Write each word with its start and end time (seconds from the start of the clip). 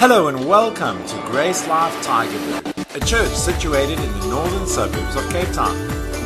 Hello 0.00 0.28
and 0.28 0.48
welcome 0.48 0.96
to 1.08 1.14
Grace 1.26 1.68
Life 1.68 1.94
Tygerberg, 2.02 2.96
a 2.96 3.04
church 3.04 3.34
situated 3.34 3.98
in 3.98 4.12
the 4.20 4.28
northern 4.28 4.66
suburbs 4.66 5.14
of 5.14 5.30
Cape 5.30 5.52
Town. 5.52 5.76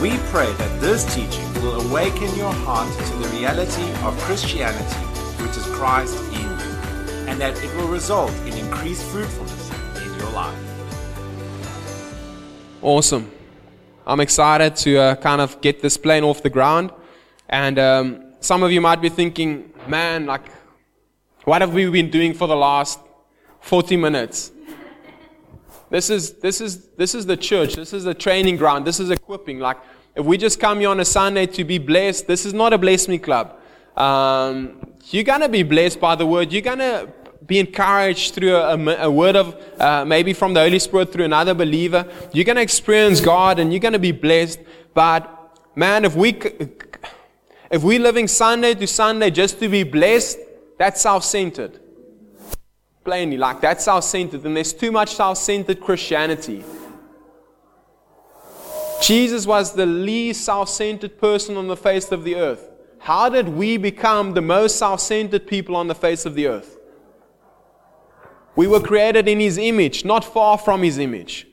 We 0.01 0.17
pray 0.31 0.53
that 0.53 0.81
this 0.81 1.05
teaching 1.13 1.53
will 1.55 1.81
awaken 1.81 2.33
your 2.37 2.53
heart 2.53 2.89
to 2.97 3.15
the 3.17 3.29
reality 3.37 3.83
of 4.05 4.17
Christianity, 4.21 4.95
which 5.43 5.57
is 5.57 5.65
Christ 5.75 6.17
in 6.27 6.43
you, 6.43 7.27
and 7.27 7.41
that 7.41 7.61
it 7.65 7.77
will 7.77 7.89
result 7.89 8.31
in 8.47 8.53
increased 8.53 9.03
fruitfulness 9.07 9.71
in 10.07 10.21
your 10.21 10.31
life. 10.31 10.57
Awesome. 12.81 13.29
I'm 14.07 14.21
excited 14.21 14.77
to 14.77 14.99
uh, 14.99 15.15
kind 15.17 15.41
of 15.41 15.61
get 15.61 15.83
this 15.83 15.97
plane 15.97 16.23
off 16.23 16.45
the 16.45 16.49
ground. 16.49 16.93
And 17.49 17.81
um, 17.81 18.35
some 18.39 18.63
of 18.63 18.71
you 18.71 18.81
might 18.81 19.03
be 19.03 19.09
thinking, 19.09 19.73
man, 19.89 20.27
like, 20.27 20.49
what 21.43 21.61
have 21.61 21.75
we 21.75 21.91
been 21.91 22.11
doing 22.11 22.35
for 22.35 22.47
the 22.47 22.55
last 22.55 23.01
40 23.65 23.97
minutes? 23.97 24.53
This 25.89 26.11
is, 26.11 26.35
this 26.35 26.61
is, 26.61 26.89
this 26.99 27.15
is 27.15 27.25
the 27.25 27.37
church. 27.37 27.77
This 27.77 27.95
is 27.95 28.05
the 28.05 28.13
training 28.13 28.59
ground. 28.59 28.87
This 28.87 29.01
is 29.01 29.09
equipping. 29.09 29.59
Like, 29.59 29.79
if 30.15 30.27
we 30.27 30.37
just 30.37 30.61
come 30.61 30.81
here 30.81 30.91
on 30.91 31.01
a 31.01 31.05
Sunday 31.05 31.47
to 31.47 31.65
be 31.65 31.79
blessed, 31.79 32.27
this 32.27 32.45
is 32.45 32.53
not 32.53 32.75
a 32.75 32.79
bless 32.79 33.09
me 33.09 33.17
club. 33.17 33.59
Um, 33.97 34.93
you're 35.07 35.25
going 35.25 35.41
to 35.41 35.49
be 35.49 35.63
blessed 35.63 35.99
by 35.99 36.15
the 36.15 36.27
word. 36.27 36.53
You're 36.53 36.61
going 36.61 36.81
to 36.81 37.11
be 37.47 37.59
encouraged 37.59 38.35
through 38.35 38.55
a, 38.55 38.77
a 39.05 39.11
word 39.11 39.35
of 39.35 39.57
uh, 39.81 40.05
maybe 40.05 40.35
from 40.35 40.53
the 40.53 40.61
Holy 40.61 40.79
Spirit 40.79 41.11
through 41.11 41.25
another 41.25 41.55
believer. 41.55 42.07
You're 42.35 42.45
going 42.45 42.57
to 42.57 42.63
experience 42.63 43.23
God 43.23 43.59
and 43.59 43.73
you're 43.73 43.81
going 43.81 43.95
to 43.95 43.99
be 43.99 44.13
blessed. 44.13 44.61
But 44.93 45.59
man, 45.75 46.05
if 46.05 46.15
we 46.15 46.39
if 47.71 47.83
we're 47.83 48.01
living 48.01 48.29
Sunday 48.29 48.75
to 48.75 48.87
Sunday 48.87 49.31
just 49.31 49.59
to 49.61 49.71
be 49.71 49.85
blessed, 49.85 50.39
that's 50.77 51.01
self-centered. 51.01 51.81
Plainly, 53.05 53.37
like 53.37 53.61
that's 53.61 53.85
self-centered, 53.85 54.45
and 54.45 54.57
there's 54.57 54.73
too 54.73 54.91
much 54.91 55.15
self-centered 55.15 55.81
Christianity. 55.81 56.65
Jesus 59.03 59.47
was 59.47 59.75
the 59.75 59.85
least 59.85 60.45
self-centered 60.45 61.19
person 61.19 61.59
on 61.59 61.69
the 61.69 61.77
face 61.77 62.11
of 62.11 62.25
the 62.25 62.37
earth. 62.37 62.71
How 63.01 63.29
did 63.29 63.51
we 63.51 63.77
become 63.77 64.33
the 64.33 64.41
most 64.41 64.79
self-centered 64.79 65.47
people 65.47 65.77
on 65.77 65.89
the 65.89 65.95
face 65.95 66.25
of 66.25 66.35
the 66.35 66.47
earth? 66.47 66.79
We 68.57 68.67
were 68.67 68.81
created 68.81 69.29
in 69.29 69.41
His 69.41 69.59
image, 69.59 70.07
not 70.07 70.25
far 70.25 70.57
from 70.57 70.83
His 70.83 70.97
image. 70.97 71.47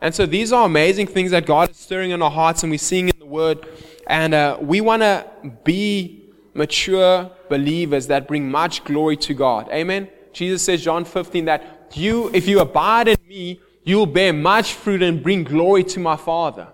And 0.00 0.12
so 0.12 0.26
these 0.26 0.52
are 0.52 0.66
amazing 0.66 1.06
things 1.06 1.30
that 1.30 1.46
God 1.46 1.70
is 1.70 1.76
stirring 1.76 2.10
in 2.10 2.20
our 2.20 2.30
hearts 2.30 2.64
and 2.64 2.72
we're 2.72 2.78
seeing 2.78 3.08
in 3.08 3.18
the 3.20 3.26
Word. 3.26 3.64
And 4.08 4.34
uh, 4.34 4.58
we 4.60 4.80
want 4.80 5.02
to 5.02 5.30
be 5.62 6.24
mature 6.54 7.30
believers 7.48 8.08
that 8.08 8.26
bring 8.26 8.50
much 8.50 8.82
glory 8.82 9.16
to 9.18 9.34
God. 9.34 9.68
Amen. 9.70 10.08
Jesus 10.32 10.62
says, 10.62 10.82
John 10.82 11.04
15, 11.04 11.44
that 11.46 11.92
you, 11.94 12.30
if 12.32 12.48
you 12.48 12.60
abide 12.60 13.08
in 13.08 13.18
me, 13.28 13.60
you'll 13.84 14.06
bear 14.06 14.32
much 14.32 14.74
fruit 14.74 15.02
and 15.02 15.22
bring 15.22 15.44
glory 15.44 15.84
to 15.84 16.00
my 16.00 16.16
Father. 16.16 16.68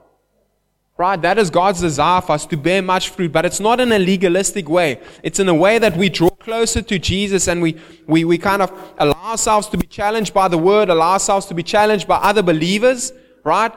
Right? 0.97 1.21
That 1.23 1.39
is 1.39 1.49
God's 1.49 1.81
desire 1.81 2.21
for 2.21 2.33
us 2.33 2.45
to 2.47 2.57
bear 2.57 2.83
much 2.83 3.11
fruit, 3.11 3.33
but 3.33 3.45
it's 3.45 3.61
not 3.61 3.79
in 3.79 3.93
a 3.93 4.01
legalistic 4.01 4.69
way. 4.69 5.01
It's 5.23 5.39
in 5.39 5.49
a 5.49 5.55
way 5.55 5.79
that 5.79 5.97
we 5.97 6.09
draw 6.09 6.31
closer 6.31 6.83
to 6.83 6.99
Jesus 6.99 7.47
and 7.47 7.63
we, 7.63 7.77
we, 8.09 8.25
we 8.25 8.37
kind 8.37 8.63
of 8.63 8.73
allow 8.99 9.31
ourselves 9.31 9.69
to 9.69 9.77
be 9.77 9.87
challenged 9.87 10.35
by 10.35 10.49
the 10.49 10.59
word, 10.59 10.89
allow 10.89 11.13
ourselves 11.13 11.47
to 11.47 11.55
be 11.55 11.63
challenged 11.63 12.09
by 12.09 12.17
other 12.17 12.43
believers, 12.43 13.13
right? 13.45 13.73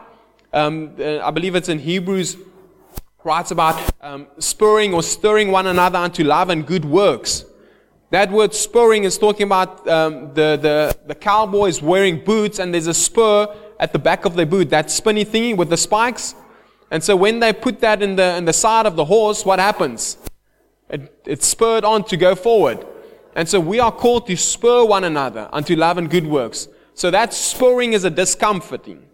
Um, 0.51 0.95
uh, 0.99 1.19
I 1.19 1.29
believe 1.29 1.53
it's 1.53 1.69
in 1.69 1.77
Hebrews, 1.77 2.37
writes 3.23 3.51
about 3.51 3.79
um, 4.01 4.27
spurring 4.39 4.93
or 4.93 5.03
stirring 5.03 5.51
one 5.51 5.67
another 5.67 5.99
unto 5.99 6.23
love 6.23 6.49
and 6.49 6.65
good 6.65 6.85
works. 6.85 7.45
That 8.11 8.29
word 8.29 8.53
spurring 8.53 9.05
is 9.05 9.17
talking 9.17 9.45
about 9.45 9.87
um, 9.87 10.33
the, 10.33 10.57
the, 10.61 10.97
the 11.07 11.15
cowboys 11.15 11.81
wearing 11.81 12.21
boots 12.23 12.59
and 12.59 12.73
there's 12.73 12.87
a 12.87 12.93
spur 12.93 13.47
at 13.79 13.93
the 13.93 13.99
back 13.99 14.25
of 14.25 14.35
their 14.35 14.45
boot, 14.45 14.69
that 14.69 14.91
spinny 14.91 15.23
thingy 15.23 15.55
with 15.55 15.69
the 15.69 15.77
spikes. 15.77 16.35
And 16.91 17.01
so 17.01 17.15
when 17.15 17.39
they 17.39 17.53
put 17.53 17.79
that 17.79 18.03
in 18.03 18.17
the, 18.17 18.35
in 18.35 18.43
the 18.43 18.51
side 18.51 18.85
of 18.85 18.97
the 18.97 19.05
horse, 19.05 19.45
what 19.45 19.59
happens? 19.59 20.17
It, 20.89 21.21
it's 21.25 21.47
spurred 21.47 21.85
on 21.85 22.03
to 22.05 22.17
go 22.17 22.35
forward. 22.35 22.85
And 23.33 23.47
so 23.47 23.61
we 23.61 23.79
are 23.79 23.93
called 23.93 24.27
to 24.27 24.35
spur 24.35 24.83
one 24.83 25.05
another 25.05 25.47
unto 25.53 25.77
love 25.77 25.97
and 25.97 26.09
good 26.09 26.27
works. 26.27 26.67
So 26.93 27.11
that 27.11 27.33
spurring 27.33 27.93
is 27.93 28.03
a 28.03 28.09
discomforting. 28.09 29.07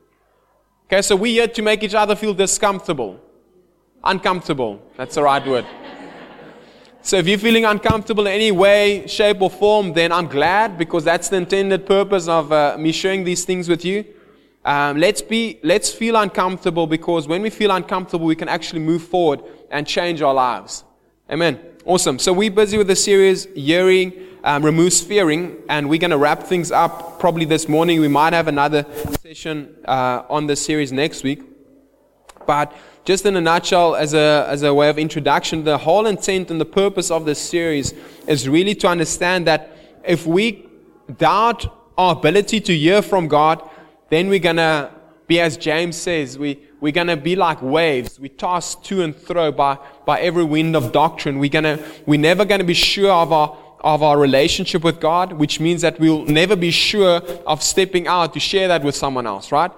Okay, 0.88 1.03
so 1.03 1.16
we're 1.16 1.34
here 1.34 1.47
to 1.47 1.62
make 1.62 1.84
each 1.84 1.94
other 1.94 2.16
feel 2.16 2.34
discomfortable. 2.34 3.19
Uncomfortable. 4.03 4.81
That's 4.96 5.13
the 5.13 5.22
right 5.22 5.46
word. 5.46 5.68
So 7.07 7.16
if 7.16 7.25
you're 7.25 7.40
feeling 7.40 7.63
uncomfortable 7.63 8.28
in 8.28 8.34
any 8.34 8.51
way, 8.51 9.07
shape, 9.07 9.41
or 9.41 9.50
form, 9.50 9.94
then 9.94 10.12
I'm 10.12 10.28
glad 10.28 10.78
because 10.78 11.06
that's 11.06 11.29
the 11.29 11.38
intended 11.38 11.85
purpose 11.85 12.28
of 12.28 12.51
uh, 12.51 12.75
me 12.78 12.91
sharing 12.91 13.23
these 13.23 13.45
things 13.45 13.69
with 13.69 13.85
you. 13.85 14.03
Um, 14.66 14.97
let's 14.97 15.22
be, 15.22 15.57
let's 15.63 15.90
feel 15.90 16.18
uncomfortable 16.18 16.85
because 16.85 17.25
when 17.25 17.41
we 17.41 17.50
feel 17.50 17.72
uncomfortable, 17.72 18.25
we 18.25 18.35
can 18.35 18.50
actually 18.50 18.81
move 18.81 19.03
forward 19.03 19.41
and 19.72 19.88
change 19.88 20.22
our 20.22 20.34
lives. 20.34 20.84
Amen. 21.31 21.57
Awesome. 21.85 22.19
So 22.19 22.34
we're 22.34 22.51
busy 22.51 22.78
with 22.78 22.88
the 22.88 22.95
series, 22.97 23.45
Hearing 23.56 24.12
um, 24.44 24.89
Fearing, 24.89 25.56
and 25.69 25.88
we're 25.88 26.00
going 26.00 26.12
to 26.12 26.18
wrap 26.18 26.44
things 26.44 26.74
up 26.74 27.22
probably 27.22 27.45
this 27.45 27.69
morning. 27.69 28.01
We 28.01 28.09
might 28.09 28.34
have 28.34 28.50
another 28.50 28.85
session 29.24 29.74
uh, 29.85 30.24
on 30.29 30.47
the 30.47 30.57
series 30.57 30.91
next 30.91 31.24
week. 31.24 31.56
But 32.47 32.74
just 33.06 33.25
in 33.25 33.35
a 33.35 33.41
nutshell, 33.41 33.96
as 33.96 34.13
a, 34.13 34.46
as 34.50 34.63
a 34.63 34.74
way 34.74 34.90
of 34.90 34.97
introduction, 34.97 35.63
the 35.63 35.78
whole 35.78 36.08
intent 36.08 36.50
and 36.50 36.59
the 36.59 36.66
purpose 36.66 37.12
of 37.12 37.25
this 37.25 37.40
series 37.40 37.94
is 38.28 38.50
really 38.50 38.74
to 38.75 38.88
understand 38.88 39.46
that 39.47 39.78
if 40.03 40.25
we 40.25 40.66
doubt 41.18 41.74
our 41.97 42.13
ability 42.13 42.59
to 42.62 42.75
hear 42.75 43.02
from 43.02 43.28
God, 43.28 43.68
then 44.09 44.30
we're 44.30 44.40
going 44.40 44.57
to 44.57 44.91
be, 45.28 45.40
as 45.40 45.57
James 45.57 45.96
says, 45.96 46.38
we, 46.38 46.59
we're 46.80 46.91
going 46.91 47.07
to 47.07 47.18
be 47.18 47.36
like 47.36 47.62
waves. 47.62 48.19
We 48.19 48.30
toss 48.30 48.75
to 48.75 49.03
and 49.03 49.16
fro 49.16 49.52
by, 49.52 49.78
by 50.06 50.19
every 50.22 50.44
wind 50.44 50.75
of 50.75 50.91
doctrine. 50.91 51.40
We're, 51.40 51.50
gonna, 51.50 51.84
we're 52.06 52.19
never 52.19 52.46
going 52.46 52.59
to 52.59 52.66
be 52.66 52.74
sure 52.74 53.12
of 53.12 53.31
our, 53.31 53.57
of 53.81 54.03
our 54.03 54.18
relationship 54.18 54.84
with 54.84 55.00
God, 55.00 55.34
which 55.34 55.59
means 55.59 55.81
that 55.81 56.00
we'll 56.00 56.25
never 56.25 56.56
be 56.56 56.72
sure 56.72 57.22
of 57.46 57.62
stepping 57.62 58.07
out 58.07 58.34
to 58.34 58.40
share 58.40 58.68
that 58.69 58.84
with 58.84 58.96
someone 58.96 59.28
else, 59.28 59.52
right? 59.52 59.72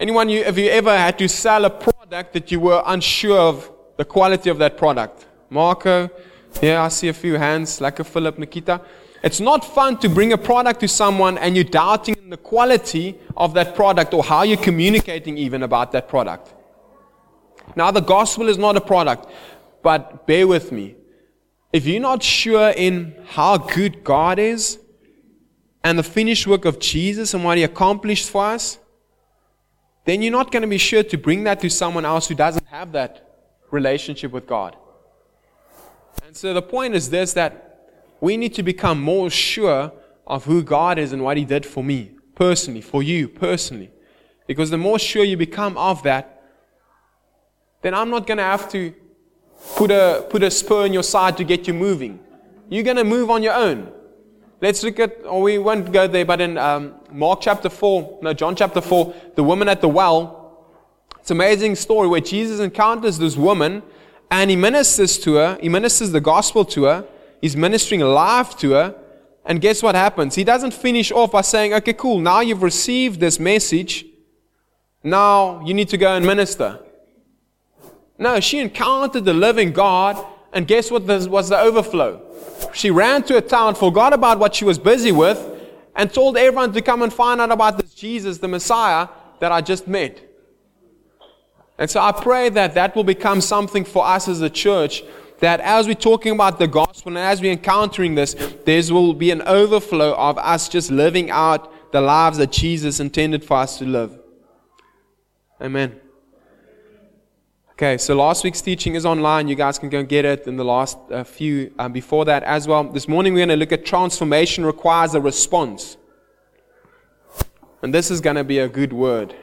Anyone, 0.00 0.30
you, 0.30 0.44
have 0.44 0.56
you 0.56 0.70
ever 0.70 0.96
had 0.96 1.18
to 1.18 1.28
sell 1.28 1.66
a 1.66 1.68
product 1.68 2.32
that 2.32 2.50
you 2.50 2.58
were 2.58 2.82
unsure 2.86 3.38
of 3.38 3.70
the 3.98 4.04
quality 4.06 4.48
of 4.48 4.56
that 4.56 4.78
product? 4.78 5.26
Marco, 5.50 6.08
yeah, 6.62 6.84
I 6.84 6.88
see 6.88 7.08
a 7.08 7.12
few 7.12 7.34
hands, 7.34 7.82
like 7.82 8.00
a 8.00 8.04
Philip, 8.04 8.38
Nikita. 8.38 8.80
It's 9.22 9.40
not 9.40 9.62
fun 9.62 9.98
to 9.98 10.08
bring 10.08 10.32
a 10.32 10.38
product 10.38 10.80
to 10.80 10.88
someone 10.88 11.36
and 11.36 11.54
you're 11.54 11.64
doubting 11.64 12.30
the 12.30 12.38
quality 12.38 13.18
of 13.36 13.52
that 13.52 13.74
product 13.74 14.14
or 14.14 14.24
how 14.24 14.42
you're 14.42 14.56
communicating 14.56 15.36
even 15.36 15.62
about 15.64 15.92
that 15.92 16.08
product. 16.08 16.54
Now, 17.76 17.90
the 17.90 18.00
gospel 18.00 18.48
is 18.48 18.56
not 18.56 18.78
a 18.78 18.80
product, 18.80 19.26
but 19.82 20.26
bear 20.26 20.46
with 20.46 20.72
me. 20.72 20.94
If 21.74 21.84
you're 21.84 22.00
not 22.00 22.22
sure 22.22 22.70
in 22.70 23.22
how 23.26 23.58
good 23.58 24.02
God 24.02 24.38
is 24.38 24.78
and 25.84 25.98
the 25.98 26.02
finished 26.02 26.46
work 26.46 26.64
of 26.64 26.78
Jesus 26.78 27.34
and 27.34 27.44
what 27.44 27.58
He 27.58 27.64
accomplished 27.64 28.30
for 28.30 28.46
us, 28.46 28.78
then 30.04 30.22
you're 30.22 30.32
not 30.32 30.50
going 30.50 30.62
to 30.62 30.68
be 30.68 30.78
sure 30.78 31.02
to 31.02 31.16
bring 31.16 31.44
that 31.44 31.60
to 31.60 31.70
someone 31.70 32.04
else 32.04 32.28
who 32.28 32.34
doesn't 32.34 32.66
have 32.66 32.92
that 32.92 33.26
relationship 33.70 34.32
with 34.32 34.46
God. 34.46 34.76
And 36.26 36.36
so 36.36 36.54
the 36.54 36.62
point 36.62 36.94
is 36.94 37.10
this 37.10 37.32
that 37.34 37.88
we 38.20 38.36
need 38.36 38.54
to 38.54 38.62
become 38.62 39.00
more 39.00 39.30
sure 39.30 39.92
of 40.26 40.44
who 40.44 40.62
God 40.62 40.98
is 40.98 41.12
and 41.12 41.22
what 41.22 41.36
He 41.36 41.44
did 41.44 41.66
for 41.66 41.82
me, 41.82 42.12
personally, 42.34 42.80
for 42.80 43.02
you, 43.02 43.28
personally. 43.28 43.90
Because 44.46 44.70
the 44.70 44.78
more 44.78 44.98
sure 44.98 45.24
you 45.24 45.36
become 45.36 45.76
of 45.76 46.02
that, 46.04 46.42
then 47.82 47.94
I'm 47.94 48.10
not 48.10 48.26
going 48.26 48.38
to 48.38 48.44
have 48.44 48.70
to 48.72 48.94
put 49.76 49.90
a, 49.90 50.26
put 50.28 50.42
a 50.42 50.50
spur 50.50 50.86
in 50.86 50.92
your 50.92 51.02
side 51.02 51.36
to 51.38 51.44
get 51.44 51.66
you 51.66 51.74
moving. 51.74 52.20
You're 52.68 52.84
going 52.84 52.96
to 52.96 53.04
move 53.04 53.30
on 53.30 53.42
your 53.42 53.54
own. 53.54 53.92
Let's 54.60 54.82
look 54.82 54.98
at, 55.00 55.24
or 55.24 55.42
we 55.42 55.58
won't 55.58 55.90
go 55.90 56.06
there, 56.06 56.24
but 56.24 56.40
in 56.40 56.58
um, 56.58 56.94
Mark 57.10 57.40
chapter 57.40 57.68
4, 57.68 58.20
no, 58.22 58.32
John 58.34 58.54
chapter 58.54 58.80
4, 58.80 59.14
the 59.34 59.42
woman 59.42 59.68
at 59.68 59.80
the 59.80 59.88
well, 59.88 60.66
it's 61.18 61.30
an 61.30 61.36
amazing 61.36 61.76
story 61.76 62.08
where 62.08 62.20
Jesus 62.20 62.60
encounters 62.60 63.18
this 63.18 63.36
woman 63.36 63.82
and 64.30 64.50
he 64.50 64.56
ministers 64.56 65.18
to 65.20 65.34
her, 65.34 65.58
he 65.60 65.68
ministers 65.68 66.12
the 66.12 66.20
gospel 66.20 66.64
to 66.66 66.84
her, 66.84 67.06
He's 67.40 67.56
ministering 67.56 68.00
life 68.00 68.56
to 68.58 68.72
her. 68.72 68.94
And 69.44 69.60
guess 69.60 69.82
what 69.82 69.94
happens? 69.94 70.34
He 70.34 70.44
doesn't 70.44 70.74
finish 70.74 71.10
off 71.10 71.32
by 71.32 71.40
saying, 71.40 71.72
okay, 71.74 71.94
cool, 71.94 72.18
now 72.18 72.40
you've 72.40 72.62
received 72.62 73.20
this 73.20 73.40
message. 73.40 74.04
Now 75.02 75.64
you 75.64 75.72
need 75.72 75.88
to 75.88 75.96
go 75.96 76.14
and 76.14 76.24
minister. 76.24 76.78
No, 78.18 78.38
she 78.38 78.58
encountered 78.58 79.24
the 79.24 79.32
living 79.32 79.72
God, 79.72 80.22
and 80.52 80.66
guess 80.66 80.90
what 80.90 81.02
was 81.04 81.48
the 81.48 81.58
overflow? 81.58 82.20
She 82.72 82.90
ran 82.90 83.22
to 83.24 83.36
a 83.36 83.40
town, 83.40 83.74
forgot 83.74 84.12
about 84.12 84.38
what 84.38 84.54
she 84.54 84.64
was 84.64 84.78
busy 84.78 85.12
with, 85.12 85.38
and 85.96 86.12
told 86.12 86.36
everyone 86.36 86.72
to 86.72 86.82
come 86.82 87.02
and 87.02 87.12
find 87.12 87.40
out 87.40 87.50
about 87.50 87.78
this 87.78 87.94
Jesus, 87.94 88.38
the 88.38 88.48
Messiah, 88.48 89.08
that 89.38 89.52
I 89.52 89.60
just 89.60 89.88
met. 89.88 90.20
And 91.78 91.90
so 91.90 92.00
I 92.00 92.12
pray 92.12 92.50
that 92.50 92.74
that 92.74 92.94
will 92.94 93.04
become 93.04 93.40
something 93.40 93.84
for 93.84 94.04
us 94.04 94.28
as 94.28 94.40
a 94.42 94.50
church 94.50 95.02
that 95.40 95.60
as 95.60 95.86
we're 95.86 95.94
talking 95.94 96.32
about 96.32 96.58
the 96.58 96.68
gospel 96.68 97.10
and 97.10 97.18
as 97.18 97.40
we're 97.40 97.52
encountering 97.52 98.14
this, 98.14 98.34
there 98.64 98.82
will 98.90 99.14
be 99.14 99.30
an 99.30 99.42
overflow 99.42 100.14
of 100.14 100.38
us 100.38 100.68
just 100.68 100.90
living 100.90 101.30
out 101.30 101.92
the 101.92 102.00
lives 102.00 102.38
that 102.38 102.52
Jesus 102.52 103.00
intended 103.00 103.44
for 103.44 103.56
us 103.56 103.78
to 103.78 103.84
live. 103.84 104.18
Amen. 105.60 105.99
Okay, 107.82 107.96
so 107.96 108.14
last 108.14 108.44
week's 108.44 108.60
teaching 108.60 108.94
is 108.94 109.06
online. 109.06 109.48
You 109.48 109.54
guys 109.54 109.78
can 109.78 109.88
go 109.88 110.00
and 110.00 110.06
get 110.06 110.26
it, 110.26 110.46
in 110.46 110.58
the 110.58 110.64
last 110.66 110.98
uh, 111.10 111.24
few 111.24 111.72
um, 111.78 111.94
before 111.94 112.26
that 112.26 112.42
as 112.42 112.68
well. 112.68 112.84
This 112.84 113.08
morning 113.08 113.32
we're 113.32 113.46
going 113.46 113.48
to 113.48 113.56
look 113.56 113.72
at 113.72 113.86
transformation 113.86 114.66
requires 114.66 115.14
a 115.14 115.20
response. 115.22 115.96
And 117.80 117.94
this 117.94 118.10
is 118.10 118.20
going 118.20 118.36
to 118.36 118.44
be 118.44 118.58
a 118.58 118.68
good 118.68 118.92
word, 118.92 119.34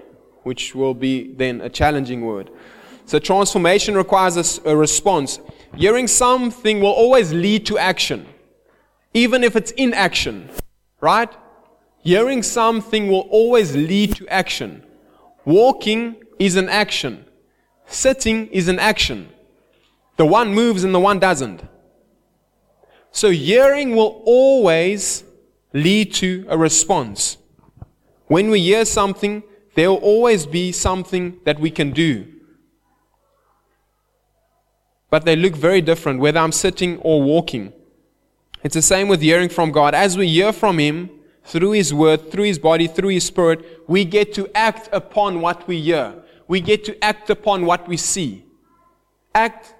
which 0.43 0.75
will 0.75 0.93
be 0.93 1.33
then 1.33 1.61
a 1.61 1.69
challenging 1.69 2.27
word. 2.27 2.51
So, 3.07 3.17
transformation 3.17 3.95
requires 3.95 4.59
a, 4.59 4.69
a 4.69 4.77
response. 4.77 5.39
Hearing 5.75 6.05
something 6.05 6.79
will 6.79 6.91
always 6.91 7.33
lead 7.33 7.65
to 7.65 7.79
action, 7.79 8.27
even 9.15 9.43
if 9.43 9.55
it's 9.55 9.71
inaction, 9.71 10.51
right? 11.01 11.35
Hearing 12.03 12.43
something 12.43 13.07
will 13.07 13.27
always 13.31 13.75
lead 13.75 14.15
to 14.17 14.27
action. 14.27 14.83
Walking 15.43 16.17
is 16.37 16.55
an 16.55 16.69
action, 16.69 17.25
sitting 17.87 18.47
is 18.47 18.67
an 18.67 18.79
action. 18.79 19.29
The 20.17 20.25
one 20.25 20.53
moves 20.53 20.83
and 20.83 20.93
the 20.93 20.99
one 20.99 21.19
doesn't. 21.19 21.61
So, 23.11 23.31
hearing 23.31 23.95
will 23.95 24.21
always 24.25 25.23
lead 25.73 26.13
to 26.15 26.45
a 26.49 26.57
response. 26.57 27.37
When 28.27 28.49
we 28.49 28.59
hear 28.59 28.85
something, 28.85 29.43
there 29.75 29.89
will 29.89 29.97
always 29.97 30.45
be 30.45 30.71
something 30.71 31.39
that 31.45 31.59
we 31.59 31.71
can 31.71 31.91
do. 31.91 32.27
But 35.09 35.25
they 35.25 35.35
look 35.35 35.55
very 35.55 35.81
different, 35.81 36.19
whether 36.19 36.39
I'm 36.39 36.51
sitting 36.51 36.97
or 36.99 37.23
walking. 37.23 37.73
It's 38.63 38.75
the 38.75 38.81
same 38.81 39.07
with 39.07 39.21
hearing 39.21 39.49
from 39.49 39.71
God. 39.71 39.93
As 39.95 40.17
we 40.17 40.27
hear 40.27 40.51
from 40.51 40.77
Him, 40.77 41.09
through 41.43 41.71
His 41.71 41.93
Word, 41.93 42.29
through 42.29 42.43
His 42.43 42.59
body, 42.59 42.87
through 42.87 43.09
His 43.09 43.23
Spirit, 43.23 43.65
we 43.87 44.03
get 44.03 44.33
to 44.33 44.49
act 44.55 44.89
upon 44.91 45.39
what 45.41 45.67
we 45.67 45.79
hear. 45.79 46.23
We 46.47 46.61
get 46.61 46.85
to 46.85 47.03
act 47.03 47.29
upon 47.29 47.65
what 47.65 47.87
we 47.87 47.97
see. 47.97 48.45
Act, 49.35 49.73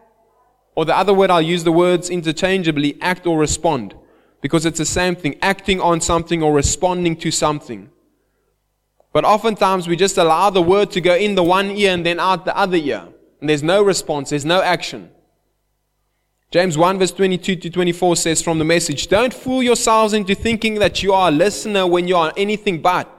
or 0.75 0.85
the 0.85 0.95
other 0.95 1.13
word, 1.13 1.31
I'll 1.31 1.41
use 1.41 1.63
the 1.63 1.71
words 1.71 2.09
interchangeably 2.09 2.97
act 3.01 3.25
or 3.25 3.39
respond, 3.39 3.95
because 4.41 4.65
it's 4.65 4.77
the 4.77 4.85
same 4.85 5.15
thing 5.15 5.37
acting 5.41 5.79
on 5.81 6.01
something 6.01 6.43
or 6.43 6.53
responding 6.53 7.15
to 7.17 7.31
something. 7.31 7.89
But 9.13 9.25
oftentimes 9.25 9.87
we 9.87 9.95
just 9.95 10.17
allow 10.17 10.49
the 10.51 10.61
word 10.61 10.91
to 10.91 11.01
go 11.01 11.15
in 11.15 11.35
the 11.35 11.43
one 11.43 11.71
ear 11.71 11.91
and 11.91 12.05
then 12.05 12.19
out 12.19 12.45
the 12.45 12.55
other 12.55 12.77
ear. 12.77 13.07
And 13.39 13.49
there's 13.49 13.63
no 13.63 13.81
response, 13.81 14.29
there's 14.29 14.45
no 14.45 14.61
action. 14.61 15.09
James 16.51 16.77
1 16.77 16.99
verse 16.99 17.11
22 17.11 17.55
to 17.57 17.69
24 17.69 18.15
says 18.15 18.41
from 18.41 18.59
the 18.59 18.63
message, 18.63 19.07
Don't 19.07 19.33
fool 19.33 19.61
yourselves 19.61 20.13
into 20.13 20.35
thinking 20.35 20.75
that 20.75 21.03
you 21.03 21.13
are 21.13 21.29
a 21.29 21.31
listener 21.31 21.85
when 21.85 22.07
you 22.07 22.15
are 22.15 22.31
anything 22.37 22.81
but, 22.81 23.09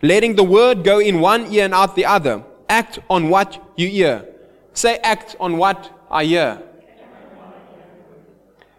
letting 0.00 0.36
the 0.36 0.44
word 0.44 0.84
go 0.84 0.98
in 0.98 1.20
one 1.20 1.52
ear 1.52 1.64
and 1.64 1.74
out 1.74 1.96
the 1.96 2.06
other. 2.06 2.44
Act 2.68 2.98
on 3.08 3.28
what 3.28 3.60
you 3.76 3.88
hear. 3.88 4.26
Say, 4.72 4.98
act 4.98 5.36
on 5.40 5.56
what 5.56 5.90
I 6.10 6.24
hear. 6.24 6.62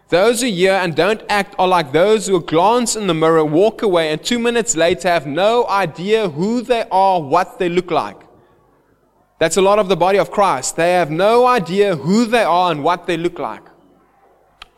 Those 0.08 0.40
who 0.40 0.48
hear 0.48 0.72
and 0.72 0.96
don't 0.96 1.22
act 1.28 1.54
are 1.58 1.68
like 1.68 1.92
those 1.92 2.26
who 2.26 2.42
glance 2.42 2.96
in 2.96 3.06
the 3.06 3.14
mirror, 3.14 3.44
walk 3.44 3.82
away, 3.82 4.10
and 4.10 4.22
two 4.22 4.40
minutes 4.40 4.74
later 4.74 5.08
have 5.08 5.26
no 5.26 5.68
idea 5.68 6.28
who 6.28 6.62
they 6.62 6.84
are, 6.90 7.22
what 7.22 7.60
they 7.60 7.68
look 7.68 7.92
like. 7.92 8.16
That's 9.38 9.56
a 9.56 9.62
lot 9.62 9.78
of 9.78 9.88
the 9.88 9.96
body 9.96 10.18
of 10.18 10.30
Christ. 10.30 10.76
They 10.76 10.92
have 10.94 11.10
no 11.10 11.46
idea 11.46 11.96
who 11.96 12.26
they 12.26 12.42
are 12.42 12.72
and 12.72 12.82
what 12.82 13.06
they 13.06 13.16
look 13.16 13.38
like. 13.38 13.62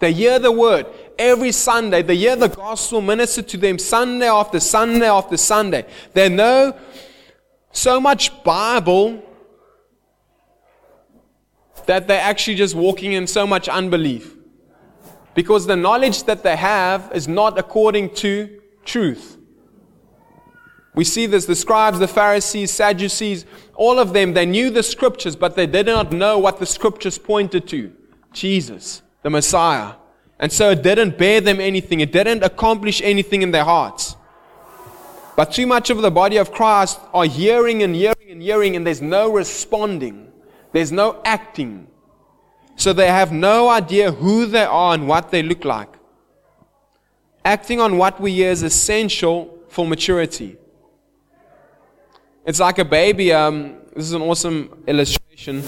They 0.01 0.13
hear 0.13 0.39
the 0.39 0.53
word 0.53 0.87
every 1.19 1.53
Sunday. 1.53 2.03
They 2.03 2.17
hear 2.17 2.37
the 2.37 2.49
gospel 2.49 3.01
ministered 3.01 3.49
to 3.49 3.57
them 3.57 3.79
Sunday 3.79 4.29
after 4.29 4.61
Sunday 4.61 5.09
after 5.09 5.37
Sunday. 5.37 5.87
They 6.13 6.29
know 6.29 6.77
so 7.73 8.01
much 8.01 8.45
Bible 8.45 9.23
that 11.87 12.07
they're 12.07 12.21
actually 12.21 12.55
just 12.55 12.75
walking 12.75 13.13
in 13.13 13.27
so 13.27 13.47
much 13.47 13.69
unbelief. 13.69 14.37
Because 15.35 15.67
the 15.67 15.77
knowledge 15.77 16.25
that 16.25 16.43
they 16.43 16.57
have 16.57 17.11
is 17.15 17.27
not 17.27 17.59
according 17.59 18.15
to 18.17 18.61
truth. 18.85 19.39
We 20.95 21.05
see 21.05 21.25
this 21.25 21.47
the 21.47 21.57
scribes, 21.57 21.99
the 21.99 22.09
Pharisees, 22.09 22.71
Sadducees, 22.71 23.47
all 23.75 23.99
of 23.99 24.13
them, 24.13 24.35
they 24.35 24.45
knew 24.45 24.71
the 24.71 24.83
scriptures, 24.83 25.35
but 25.35 25.57
they 25.57 25.67
did 25.67 25.87
not 25.87 26.13
know 26.13 26.39
what 26.39 26.59
the 26.59 26.67
scriptures 26.67 27.17
pointed 27.17 27.67
to 27.69 27.93
Jesus, 28.33 29.03
the 29.23 29.31
Messiah. 29.31 29.95
And 30.39 30.53
so 30.53 30.71
it 30.71 30.83
didn't 30.83 31.17
bear 31.17 31.41
them 31.41 31.61
anything, 31.61 32.01
it 32.01 32.13
didn't 32.13 32.43
accomplish 32.43 33.01
anything 33.03 33.41
in 33.41 33.53
their 33.53 33.65
hearts. 33.65 34.17
But 35.37 35.53
too 35.53 35.67
much 35.67 35.91
of 35.91 36.03
the 36.03 36.11
body 36.11 36.37
of 36.37 36.53
Christ 36.53 37.01
are 37.15 37.25
hearing 37.25 37.83
and 37.83 37.95
hearing 37.95 38.31
and 38.31 38.43
hearing, 38.43 38.77
and 38.77 38.87
there's 38.87 39.01
no 39.03 39.33
responding, 39.33 40.31
there's 40.73 40.93
no 40.93 41.21
acting. 41.25 41.87
So 42.77 42.93
they 42.93 43.09
have 43.09 43.33
no 43.33 43.69
idea 43.69 44.13
who 44.13 44.47
they 44.47 44.65
are 44.65 44.95
and 44.95 45.07
what 45.07 45.31
they 45.31 45.43
look 45.43 45.65
like. 45.65 45.89
Acting 47.45 47.81
on 47.81 47.99
what 47.99 48.21
we 48.21 48.33
hear 48.33 48.51
is 48.51 48.63
essential 48.63 49.59
for 49.69 49.87
maturity. 49.87 50.57
It's 52.45 52.61
like 52.61 52.79
a 52.79 52.85
baby. 52.85 53.33
Um, 53.33 53.77
this 53.95 54.05
is 54.05 54.13
an 54.13 54.23
awesome 54.23 54.83
illustration. 54.87 55.63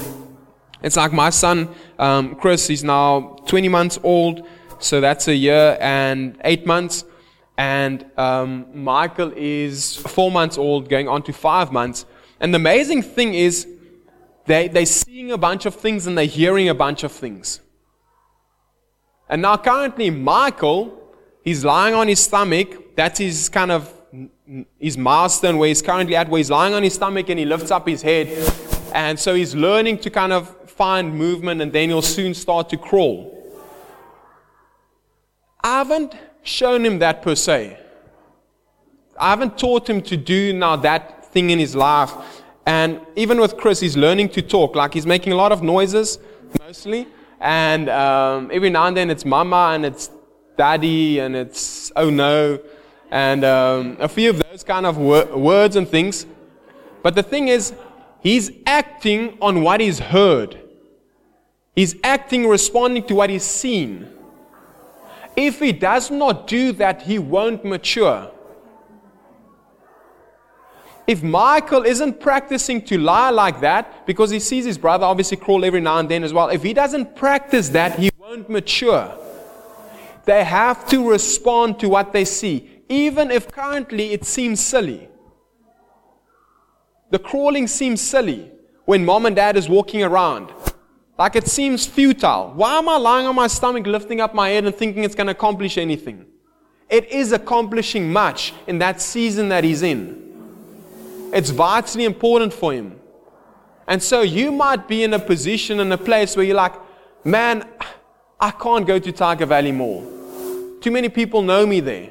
It's 0.83 0.97
like 0.97 1.13
my 1.13 1.31
son, 1.31 1.69
um, 1.99 2.35
Chris, 2.35 2.67
he's 2.67 2.85
now 2.85 3.37
20 3.47 3.69
months 3.69 3.99
old, 4.03 4.47
so 4.79 5.01
that's 5.01 5.29
a 5.29 5.35
year 5.35 5.79
and 5.81 6.39
eight 6.45 6.67
months. 6.67 7.05
And 7.57 8.05
um, 8.17 8.67
Michael 8.75 9.33
is 9.37 9.97
four 9.97 10.31
months 10.31 10.59
old, 10.59 10.89
going 10.89 11.09
on 11.09 11.23
to 11.25 11.33
five 11.33 11.71
months. 11.71 12.05
And 12.41 12.53
the 12.53 12.57
amazing 12.57 13.03
thing 13.03 13.35
is, 13.35 13.69
they, 14.47 14.69
they're 14.69 14.87
seeing 14.87 15.33
a 15.33 15.39
bunch 15.39 15.65
of 15.65 15.75
things 15.75 16.07
and 16.07 16.19
they're 16.19 16.27
hearing 16.27 16.69
a 16.69 16.75
bunch 16.75 17.05
of 17.05 17.13
things. 17.13 17.61
And 19.29 19.41
now, 19.41 19.57
currently, 19.57 20.11
Michael, 20.11 21.01
he's 21.43 21.65
lying 21.65 21.95
on 21.95 22.09
his 22.09 22.21
stomach. 22.21 22.95
That's 22.97 23.19
his 23.19 23.49
kind 23.49 23.71
of 23.71 23.91
his 24.79 24.99
milestone 24.99 25.57
where 25.59 25.69
he's 25.69 25.81
currently 25.83 26.15
at, 26.17 26.29
where 26.29 26.39
he's 26.39 26.51
lying 26.51 26.75
on 26.75 26.83
his 26.83 26.95
stomach 26.95 27.29
and 27.31 27.39
he 27.39 27.45
lifts 27.45 27.71
up 27.71 27.89
his 27.89 28.03
head. 28.03 28.29
And 28.93 29.19
so 29.19 29.35
he's 29.35 29.55
learning 29.55 29.99
to 29.99 30.11
kind 30.11 30.33
of 30.33 30.71
find 30.71 31.15
movement 31.15 31.63
and 31.63 31.73
then 31.73 31.89
he'll 31.89 32.03
soon 32.03 32.35
start 32.35 32.69
to 32.71 32.77
crawl. 32.77 33.31
I 35.63 35.79
haven't 35.79 36.15
shown 36.45 36.87
him 36.87 37.01
that 37.01 37.23
per 37.23 37.35
se. 37.35 37.77
I 39.19 39.31
haven't 39.31 39.59
taught 39.59 39.89
him 39.89 40.01
to 40.03 40.17
do 40.17 40.53
now 40.53 40.77
that 40.77 41.33
thing 41.33 41.51
in 41.51 41.59
his 41.59 41.75
life. 41.75 42.13
And 42.67 43.01
even 43.17 43.41
with 43.41 43.57
Chris, 43.57 43.81
he's 43.81 43.97
learning 43.97 44.29
to 44.31 44.43
talk. 44.43 44.77
Like 44.77 44.95
he's 44.95 45.07
making 45.07 45.33
a 45.33 45.37
lot 45.37 45.53
of 45.53 45.63
noises, 45.63 46.19
mostly. 46.61 47.09
And 47.41 47.89
um, 47.89 48.51
every 48.53 48.71
now 48.71 48.87
and 48.87 48.97
then 48.97 49.11
it's 49.11 49.25
mama 49.25 49.73
and 49.75 49.85
it's 49.85 50.11
daddy 50.57 51.19
and 51.19 51.35
it's 51.35 51.91
oh 51.97 52.11
no. 52.11 52.61
And 53.11 53.45
um, 53.45 53.97
a 54.01 54.09
few 54.09 54.31
of 54.31 54.43
those 54.43 54.63
kind 54.65 54.87
of 54.87 54.97
wor- 54.97 55.37
words 55.37 55.77
and 55.77 55.89
things. 55.89 56.27
But 57.03 57.15
the 57.15 57.23
thing 57.23 57.49
is, 57.49 57.75
he's 58.21 58.51
acting 58.67 59.37
on 59.41 59.63
what 59.63 59.81
he's 59.81 59.99
heard. 59.99 60.59
He's 61.77 61.97
acting, 62.03 62.47
responding 62.47 63.05
to 63.05 63.15
what 63.15 63.31
he's 63.31 63.45
seen. 63.45 64.09
If 65.37 65.61
he 65.61 65.73
does 65.73 66.11
not 66.11 66.47
do 66.47 66.73
that, 66.73 67.03
he 67.03 67.19
won't 67.19 67.65
mature. 67.65 68.31
If 71.07 71.23
Michael 71.23 71.85
isn't 71.85 72.21
practicing 72.21 72.81
to 72.87 72.99
lie 72.99 73.31
like 73.31 73.61
that, 73.61 74.07
because 74.07 74.31
he 74.31 74.41
sees 74.41 74.65
his 74.65 74.79
brother 74.79 75.05
obviously 75.05 75.37
crawl 75.37 75.65
every 75.65 75.81
now 75.81 75.99
and 75.99 76.09
then 76.09 76.25
as 76.25 76.33
well, 76.33 76.49
if 76.49 76.63
he 76.63 76.73
doesn't 76.73 77.15
practice 77.15 77.69
that, 77.71 77.99
he 77.99 78.11
won't 78.19 78.49
mature. 78.49 79.15
They 80.25 80.45
have 80.45 80.89
to 80.89 81.11
respond 81.11 81.79
to 81.81 81.89
what 81.89 82.13
they 82.13 82.25
see, 82.25 82.83
even 82.89 83.31
if 83.31 83.51
currently 83.51 84.13
it 84.13 84.25
seems 84.25 84.61
silly. 84.61 85.09
The 87.11 87.19
crawling 87.19 87.67
seems 87.67 88.01
silly 88.01 88.51
when 88.87 89.05
mom 89.05 89.27
and 89.27 89.37
dad 89.37 89.57
is 89.57 89.69
walking 89.69 90.03
around. 90.03 90.51
Like 91.19 91.37
it 91.37 91.47
seems 91.47 91.87
futile. 91.87 92.53
Why 92.55 92.79
am 92.79 92.89
I 92.89 92.97
lying 92.97 93.27
on 93.27 93.35
my 93.35 93.47
stomach, 93.47 93.87
lifting 93.87 94.21
up 94.21 94.35
my 94.35 94.51
head, 94.51 94.65
and 94.65 94.75
thinking 94.75 95.05
it's 95.05 95.15
going 95.15 95.29
to 95.29 95.33
accomplish 95.33 95.79
anything? 95.79 96.27
It 96.91 97.09
is 97.11 97.33
accomplishing 97.33 98.13
much 98.13 98.53
in 98.67 98.79
that 98.79 99.01
season 99.01 99.49
that 99.49 99.65
he's 99.65 99.83
in. 99.83 101.31
It's 101.33 101.51
vitally 101.51 102.05
important 102.05 102.53
for 102.53 102.73
him. 102.73 103.01
And 103.87 104.03
so 104.03 104.23
you 104.23 104.51
might 104.51 104.89
be 104.89 105.05
in 105.05 105.15
a 105.15 105.19
position, 105.19 105.81
in 105.81 105.93
a 105.93 105.99
place 105.99 106.37
where 106.37 106.45
you're 106.45 106.57
like, 106.57 106.75
man, 107.25 107.69
I 108.41 108.51
can't 108.51 108.87
go 108.87 108.99
to 108.99 109.13
Tyger 109.13 109.47
Valley 109.47 109.73
Mall. 109.73 110.79
Too 110.81 110.91
many 110.91 111.09
people 111.09 111.43
know 111.43 111.67
me 111.67 111.81
there. 111.81 112.11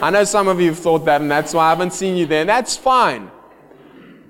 I 0.00 0.10
know 0.10 0.24
some 0.24 0.46
of 0.46 0.60
you 0.60 0.68
have 0.68 0.78
thought 0.78 1.04
that, 1.06 1.20
and 1.20 1.30
that's 1.30 1.52
why 1.52 1.66
I 1.66 1.70
haven't 1.70 1.92
seen 1.92 2.16
you 2.16 2.26
there. 2.26 2.44
That's 2.44 2.76
fine. 2.76 3.30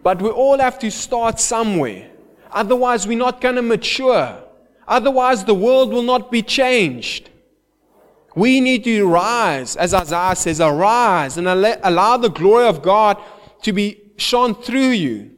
But 0.02 0.22
we 0.22 0.30
all 0.30 0.58
have 0.58 0.78
to 0.78 0.90
start 0.90 1.40
somewhere. 1.40 2.10
Otherwise, 2.52 3.06
we're 3.06 3.18
not 3.18 3.40
going 3.40 3.56
to 3.56 3.62
mature. 3.62 4.42
Otherwise, 4.86 5.44
the 5.44 5.54
world 5.54 5.90
will 5.92 6.02
not 6.02 6.30
be 6.30 6.42
changed. 6.42 7.30
We 8.34 8.60
need 8.60 8.84
to 8.84 9.06
rise, 9.06 9.76
as 9.76 9.92
Isaiah 9.92 10.36
says, 10.36 10.60
arise 10.60 11.36
and 11.36 11.48
allow 11.48 12.16
the 12.16 12.30
glory 12.30 12.66
of 12.66 12.82
God 12.82 13.18
to 13.62 13.72
be 13.72 14.00
shone 14.16 14.54
through 14.54 14.90
you. 14.90 15.32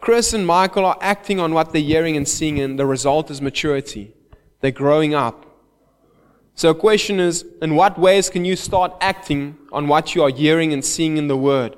Chris 0.00 0.34
and 0.34 0.46
Michael 0.46 0.84
are 0.84 0.98
acting 1.00 1.40
on 1.40 1.54
what 1.54 1.72
they're 1.72 1.80
hearing 1.80 2.16
and 2.16 2.28
seeing, 2.28 2.60
and 2.60 2.78
the 2.78 2.84
result 2.84 3.30
is 3.30 3.40
maturity. 3.40 4.12
They're 4.60 4.70
growing 4.70 5.14
up. 5.14 5.46
So, 6.54 6.72
the 6.72 6.78
question 6.78 7.18
is 7.18 7.44
in 7.62 7.74
what 7.74 7.98
ways 7.98 8.28
can 8.28 8.44
you 8.44 8.54
start 8.54 8.92
acting 9.00 9.56
on 9.72 9.88
what 9.88 10.14
you 10.14 10.22
are 10.22 10.30
hearing 10.30 10.72
and 10.72 10.84
seeing 10.84 11.16
in 11.16 11.28
the 11.28 11.36
Word 11.36 11.76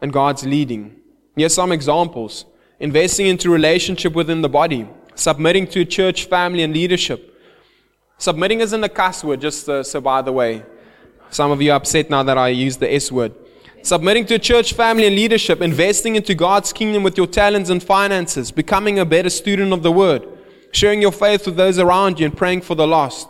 and 0.00 0.12
God's 0.12 0.46
leading? 0.46 1.00
Here's 1.38 1.54
some 1.54 1.72
examples 1.72 2.44
investing 2.80 3.26
into 3.26 3.50
relationship 3.50 4.12
within 4.12 4.42
the 4.42 4.48
body, 4.48 4.88
submitting 5.14 5.66
to 5.68 5.84
church 5.84 6.26
family 6.26 6.62
and 6.62 6.72
leadership. 6.72 7.34
Submitting 8.18 8.60
isn't 8.60 8.82
a 8.82 8.88
cuss 8.88 9.22
word, 9.22 9.40
just 9.40 9.68
uh, 9.68 9.82
so 9.82 10.00
by 10.00 10.22
the 10.22 10.32
way. 10.32 10.64
Some 11.30 11.50
of 11.50 11.60
you 11.60 11.72
are 11.72 11.76
upset 11.76 12.10
now 12.10 12.22
that 12.22 12.38
I 12.38 12.48
use 12.48 12.76
the 12.76 12.92
S 12.92 13.12
word. 13.12 13.34
Submitting 13.82 14.26
to 14.26 14.38
church 14.38 14.72
family 14.72 15.06
and 15.06 15.14
leadership, 15.14 15.60
investing 15.60 16.16
into 16.16 16.34
God's 16.34 16.72
kingdom 16.72 17.02
with 17.02 17.16
your 17.16 17.26
talents 17.26 17.70
and 17.70 17.82
finances, 17.82 18.50
becoming 18.50 18.98
a 18.98 19.04
better 19.04 19.30
student 19.30 19.72
of 19.72 19.82
the 19.82 19.92
word, 19.92 20.26
sharing 20.72 21.00
your 21.00 21.12
faith 21.12 21.46
with 21.46 21.56
those 21.56 21.78
around 21.78 22.18
you, 22.18 22.26
and 22.26 22.36
praying 22.36 22.62
for 22.62 22.74
the 22.74 22.86
lost. 22.86 23.28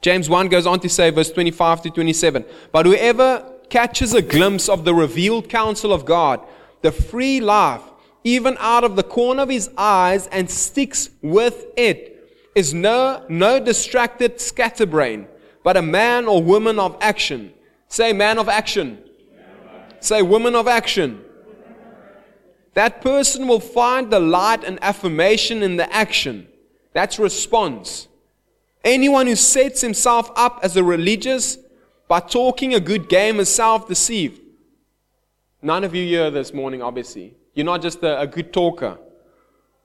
James 0.00 0.30
1 0.30 0.48
goes 0.48 0.66
on 0.66 0.80
to 0.80 0.88
say, 0.88 1.10
verse 1.10 1.30
25 1.30 1.82
to 1.82 1.90
27, 1.90 2.44
But 2.72 2.86
whoever 2.86 3.52
catches 3.68 4.14
a 4.14 4.22
glimpse 4.22 4.68
of 4.68 4.84
the 4.84 4.94
revealed 4.94 5.48
counsel 5.48 5.92
of 5.92 6.06
God, 6.06 6.40
the 6.82 6.92
free 6.92 7.40
life, 7.40 7.82
even 8.24 8.56
out 8.58 8.84
of 8.84 8.96
the 8.96 9.02
corner 9.02 9.42
of 9.42 9.48
his 9.48 9.70
eyes, 9.76 10.26
and 10.28 10.50
sticks 10.50 11.10
with 11.22 11.66
it, 11.76 12.10
is 12.54 12.74
no, 12.74 13.24
no 13.28 13.60
distracted 13.60 14.40
scatterbrain, 14.40 15.26
but 15.62 15.76
a 15.76 15.82
man 15.82 16.26
or 16.26 16.42
woman 16.42 16.78
of 16.78 16.96
action. 17.00 17.52
Say, 17.88 18.12
man 18.12 18.38
of 18.38 18.48
action. 18.48 18.98
Say, 20.00 20.22
woman 20.22 20.54
of 20.54 20.68
action. 20.68 21.24
That 22.74 23.02
person 23.02 23.48
will 23.48 23.60
find 23.60 24.10
the 24.10 24.20
light 24.20 24.64
and 24.64 24.78
affirmation 24.82 25.62
in 25.62 25.76
the 25.76 25.92
action. 25.92 26.46
That's 26.92 27.18
response. 27.18 28.08
Anyone 28.84 29.26
who 29.26 29.36
sets 29.36 29.80
himself 29.80 30.30
up 30.36 30.60
as 30.62 30.76
a 30.76 30.84
religious 30.84 31.58
by 32.08 32.20
talking 32.20 32.74
a 32.74 32.80
good 32.80 33.08
game 33.08 33.38
is 33.38 33.48
self 33.48 33.86
deceived. 33.88 34.39
None 35.62 35.84
of 35.84 35.94
you 35.94 36.06
here 36.06 36.30
this 36.30 36.54
morning, 36.54 36.80
obviously. 36.80 37.34
You're 37.52 37.66
not 37.66 37.82
just 37.82 38.02
a, 38.02 38.20
a, 38.20 38.26
good 38.26 38.50
talker. 38.50 38.96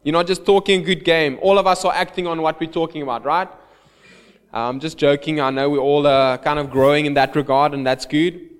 You're 0.03 0.13
not 0.13 0.25
just 0.25 0.45
talking 0.45 0.81
a 0.81 0.85
good 0.85 1.03
game. 1.03 1.37
All 1.41 1.59
of 1.59 1.67
us 1.67 1.83
are 1.83 1.93
acting 1.93 2.27
on 2.27 2.41
what 2.41 2.61
we're 2.61 2.71
talking 2.71 3.01
about, 3.01 3.25
right? 3.25 3.49
I'm 4.53 4.79
just 4.79 4.97
joking. 4.97 5.41
I 5.41 5.49
know 5.49 5.69
we're 5.69 5.79
all 5.79 6.07
uh, 6.07 6.37
kind 6.37 6.59
of 6.59 6.71
growing 6.71 7.05
in 7.05 7.15
that 7.15 7.35
regard, 7.35 7.73
and 7.73 7.85
that's 7.85 8.05
good. 8.05 8.51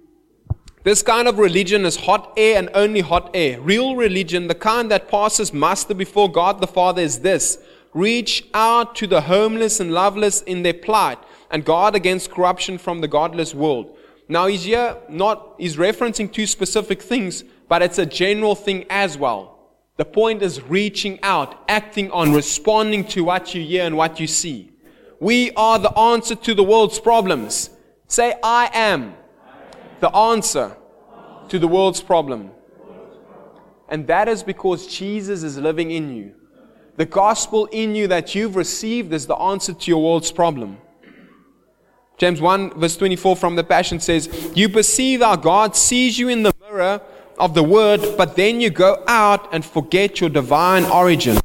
This 0.84 1.01
kind 1.01 1.29
of 1.29 1.39
religion 1.39 1.86
is 1.86 1.95
hot 1.95 2.34
air 2.36 2.57
and 2.57 2.69
only 2.74 3.00
hot 3.00 3.31
air. 3.34 3.62
Real 3.62 3.95
religion, 3.95 4.48
the 4.48 4.55
kind 4.55 4.91
that 4.91 5.07
passes 5.07 5.53
muster 5.53 5.93
before 5.93 6.29
God 6.29 6.60
the 6.60 6.67
Father, 6.67 7.01
is 7.01 7.19
this 7.19 7.60
reach 7.93 8.45
out 8.53 8.93
to 8.98 9.07
the 9.07 9.22
homeless 9.22 9.79
and 9.79 9.91
loveless 9.93 10.41
in 10.41 10.63
their 10.63 10.74
plight 10.74 11.17
and 11.50 11.63
guard 11.63 11.95
against 11.95 12.29
corruption 12.29 12.77
from 12.77 13.00
the 13.00 13.07
godless 13.07 13.55
world. 13.55 13.98
Now 14.27 14.48
he's 14.48 14.63
here 14.63 14.98
not 15.10 15.55
he's 15.58 15.77
referencing 15.77 16.32
two 16.32 16.48
specific 16.48 17.01
things, 17.01 17.44
but 17.67 17.82
it's 17.82 18.00
a 18.00 18.05
general 18.05 18.55
thing 18.55 18.86
as 18.89 19.17
well. 19.17 19.55
The 19.98 20.05
point 20.05 20.41
is 20.41 20.62
reaching 20.62 21.20
out, 21.24 21.63
acting 21.70 22.12
on, 22.12 22.34
responding 22.34 23.05
to 23.05 23.24
what 23.24 23.55
you 23.55 23.63
hear 23.63 23.86
and 23.86 23.96
what 23.96 24.20
you 24.20 24.27
see. 24.27 24.72
We 25.20 25.51
are 25.51 25.79
the 25.79 25.98
answer 25.98 26.36
to 26.36 26.53
the 26.53 26.63
world's 26.63 27.00
problems. 27.00 27.70
Say, 28.08 28.36
I 28.44 28.70
am 28.74 29.15
the 30.01 30.13
answer 30.13 30.75
to 31.48 31.60
the 31.60 31.67
world's 31.67 32.01
problem. 32.01 32.51
And 33.88 34.05
that 34.08 34.27
is 34.27 34.44
because 34.44 34.88
Jesus 34.88 35.44
is 35.44 35.58
living 35.58 35.91
in 35.91 36.13
you. 36.13 36.36
The 36.98 37.05
gospel 37.05 37.65
in 37.67 37.96
you 37.96 38.08
that 38.08 38.36
you've 38.36 38.55
received 38.55 39.13
is 39.13 39.27
the 39.27 39.36
answer 39.36 39.74
to 39.74 39.91
your 39.91 40.03
world's 40.03 40.32
problem. 40.32 40.77
James 42.17 42.39
1, 42.39 42.79
verse 42.79 42.95
24 42.95 43.36
from 43.36 43.55
the 43.55 43.63
Passion 43.63 44.00
says, 44.00 44.51
You 44.55 44.69
perceive 44.69 45.22
how 45.22 45.36
God 45.36 45.75
sees 45.75 46.17
you 46.17 46.29
in 46.29 46.43
the 46.43 46.53
mirror 46.62 47.01
of 47.38 47.53
the 47.53 47.63
Word, 47.63 48.01
but 48.17 48.36
then 48.36 48.62
you 48.62 48.69
go 48.69 49.03
out 49.07 49.53
and 49.53 49.65
forget 49.65 50.22
your 50.22 50.29
divine 50.29 50.86
origin. 50.86 51.38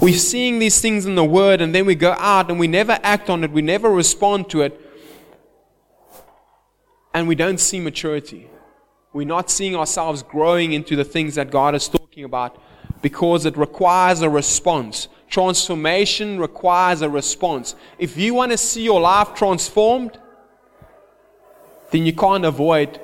We're 0.00 0.18
seeing 0.18 0.58
these 0.58 0.80
things 0.80 1.06
in 1.06 1.14
the 1.14 1.24
Word, 1.24 1.60
and 1.60 1.74
then 1.74 1.86
we 1.86 1.94
go 1.94 2.12
out 2.12 2.50
and 2.50 2.60
we 2.60 2.68
never 2.68 2.98
act 3.02 3.30
on 3.30 3.42
it, 3.44 3.50
we 3.50 3.62
never 3.62 3.90
respond 3.90 4.50
to 4.50 4.62
it, 4.62 4.80
and 7.14 7.26
we 7.26 7.34
don't 7.34 7.58
see 7.58 7.80
maturity. 7.80 8.48
We're 9.12 9.26
not 9.26 9.50
seeing 9.50 9.74
ourselves 9.74 10.22
growing 10.22 10.72
into 10.72 10.94
the 10.94 11.04
things 11.04 11.34
that 11.36 11.50
God 11.50 11.74
is 11.74 11.88
talking 11.88 12.24
about 12.24 12.60
because 13.00 13.46
it 13.46 13.56
requires 13.56 14.20
a 14.20 14.28
response. 14.28 15.08
Transformation 15.28 16.38
requires 16.38 17.02
a 17.02 17.08
response. 17.08 17.74
If 17.98 18.16
you 18.16 18.34
want 18.34 18.52
to 18.52 18.58
see 18.58 18.82
your 18.82 19.00
life 19.00 19.34
transformed, 19.34 20.18
then 21.90 22.06
you 22.06 22.12
can't 22.12 22.44
avoid 22.44 23.00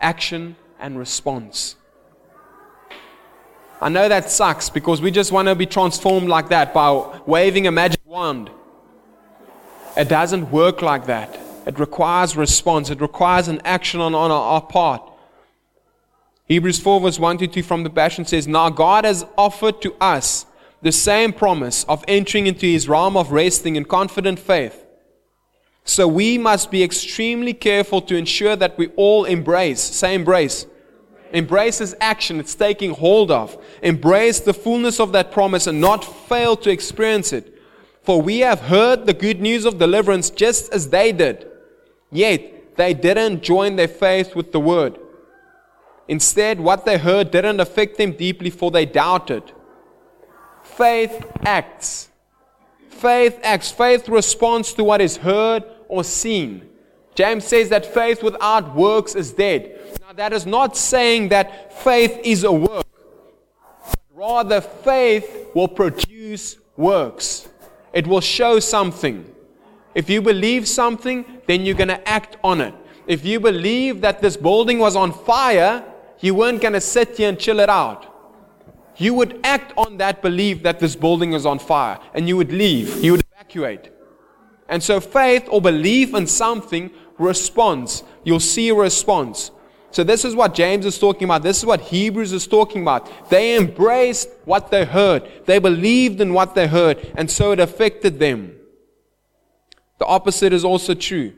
action 0.00 0.56
and 0.78 0.98
response. 0.98 1.76
I 3.80 3.88
know 3.88 4.08
that 4.08 4.30
sucks 4.30 4.70
because 4.70 5.00
we 5.00 5.10
just 5.10 5.30
want 5.30 5.46
to 5.46 5.54
be 5.54 5.66
transformed 5.66 6.28
like 6.28 6.48
that 6.48 6.74
by 6.74 7.20
waving 7.26 7.66
a 7.66 7.72
magic 7.72 8.00
wand. 8.04 8.50
It 9.96 10.08
doesn't 10.08 10.50
work 10.50 10.82
like 10.82 11.06
that. 11.06 11.38
It 11.66 11.78
requires 11.78 12.36
response, 12.36 12.90
it 12.90 13.00
requires 13.00 13.48
an 13.48 13.60
action 13.64 14.00
on, 14.00 14.14
on 14.14 14.30
our 14.30 14.62
part. 14.62 15.02
Hebrews 16.46 16.80
4, 16.80 17.00
verse 17.00 17.18
1 17.18 17.38
to 17.38 17.46
2 17.46 17.62
from 17.62 17.82
the 17.82 17.90
Passion 17.90 18.24
says, 18.24 18.48
Now 18.48 18.70
God 18.70 19.04
has 19.04 19.26
offered 19.36 19.82
to 19.82 19.94
us 20.00 20.46
the 20.82 20.92
same 20.92 21.32
promise 21.32 21.84
of 21.84 22.04
entering 22.06 22.46
into 22.46 22.66
his 22.66 22.88
realm 22.88 23.16
of 23.16 23.32
resting 23.32 23.76
in 23.76 23.84
confident 23.84 24.38
faith. 24.38 24.84
So 25.84 26.06
we 26.06 26.38
must 26.38 26.70
be 26.70 26.82
extremely 26.82 27.54
careful 27.54 28.02
to 28.02 28.16
ensure 28.16 28.56
that 28.56 28.76
we 28.76 28.88
all 28.88 29.24
embrace, 29.24 29.80
say 29.80 30.14
embrace. 30.14 30.66
Embrace 31.32 31.80
is 31.80 31.96
action, 32.00 32.40
it's 32.40 32.54
taking 32.54 32.92
hold 32.92 33.30
of. 33.30 33.56
Embrace 33.82 34.40
the 34.40 34.54
fullness 34.54 35.00
of 35.00 35.12
that 35.12 35.32
promise 35.32 35.66
and 35.66 35.80
not 35.80 36.04
fail 36.04 36.56
to 36.56 36.70
experience 36.70 37.32
it. 37.32 37.54
For 38.02 38.22
we 38.22 38.40
have 38.40 38.60
heard 38.60 39.06
the 39.06 39.14
good 39.14 39.40
news 39.40 39.64
of 39.64 39.78
deliverance 39.78 40.30
just 40.30 40.72
as 40.72 40.88
they 40.88 41.12
did. 41.12 41.46
Yet 42.10 42.76
they 42.76 42.94
didn't 42.94 43.42
join 43.42 43.76
their 43.76 43.88
faith 43.88 44.34
with 44.34 44.52
the 44.52 44.60
word. 44.60 44.98
Instead, 46.06 46.58
what 46.60 46.86
they 46.86 46.96
heard 46.96 47.30
didn't 47.30 47.60
affect 47.60 47.98
them 47.98 48.12
deeply, 48.12 48.48
for 48.48 48.70
they 48.70 48.86
doubted. 48.86 49.52
Faith 50.76 51.24
acts. 51.44 52.08
Faith 52.88 53.38
acts. 53.42 53.70
Faith 53.70 54.08
responds 54.08 54.72
to 54.74 54.84
what 54.84 55.00
is 55.00 55.16
heard 55.16 55.64
or 55.88 56.04
seen. 56.04 56.68
James 57.14 57.44
says 57.44 57.68
that 57.70 57.84
faith 57.84 58.22
without 58.22 58.76
works 58.76 59.16
is 59.16 59.32
dead. 59.32 59.78
Now, 60.06 60.12
that 60.12 60.32
is 60.32 60.46
not 60.46 60.76
saying 60.76 61.30
that 61.30 61.82
faith 61.82 62.18
is 62.22 62.44
a 62.44 62.52
work, 62.52 62.86
rather, 64.14 64.60
faith 64.60 65.48
will 65.54 65.68
produce 65.68 66.58
works. 66.76 67.48
It 67.92 68.06
will 68.06 68.20
show 68.20 68.60
something. 68.60 69.24
If 69.94 70.08
you 70.08 70.22
believe 70.22 70.68
something, 70.68 71.24
then 71.46 71.64
you're 71.64 71.74
going 71.74 71.88
to 71.88 72.08
act 72.08 72.36
on 72.44 72.60
it. 72.60 72.74
If 73.08 73.24
you 73.24 73.40
believe 73.40 74.00
that 74.02 74.20
this 74.20 74.36
building 74.36 74.78
was 74.78 74.94
on 74.94 75.12
fire, 75.12 75.82
you 76.20 76.34
weren't 76.34 76.60
going 76.60 76.74
to 76.74 76.80
sit 76.80 77.16
here 77.16 77.30
and 77.30 77.38
chill 77.38 77.58
it 77.58 77.68
out. 77.68 78.14
You 78.98 79.14
would 79.14 79.40
act 79.44 79.72
on 79.76 79.96
that 79.98 80.20
belief 80.20 80.62
that 80.64 80.80
this 80.80 80.96
building 80.96 81.32
is 81.32 81.46
on 81.46 81.58
fire 81.58 81.98
and 82.14 82.28
you 82.28 82.36
would 82.36 82.52
leave, 82.52 83.02
you 83.02 83.12
would 83.12 83.24
evacuate. 83.32 83.90
And 84.68 84.82
so 84.82 85.00
faith 85.00 85.48
or 85.50 85.62
belief 85.62 86.14
in 86.14 86.26
something 86.26 86.90
responds. 87.16 88.02
You'll 88.24 88.40
see 88.40 88.68
a 88.68 88.74
response. 88.74 89.50
So 89.90 90.04
this 90.04 90.24
is 90.24 90.34
what 90.34 90.54
James 90.54 90.84
is 90.84 90.98
talking 90.98 91.24
about. 91.24 91.42
This 91.42 91.58
is 91.58 91.64
what 91.64 91.80
Hebrews 91.80 92.32
is 92.32 92.46
talking 92.46 92.82
about. 92.82 93.30
They 93.30 93.56
embraced 93.56 94.28
what 94.44 94.70
they 94.70 94.84
heard. 94.84 95.30
They 95.46 95.58
believed 95.58 96.20
in 96.20 96.34
what 96.34 96.54
they 96.54 96.66
heard, 96.66 97.12
and 97.16 97.30
so 97.30 97.52
it 97.52 97.60
affected 97.60 98.18
them. 98.18 98.54
The 99.98 100.04
opposite 100.04 100.52
is 100.52 100.64
also 100.64 100.94
true. 100.94 101.32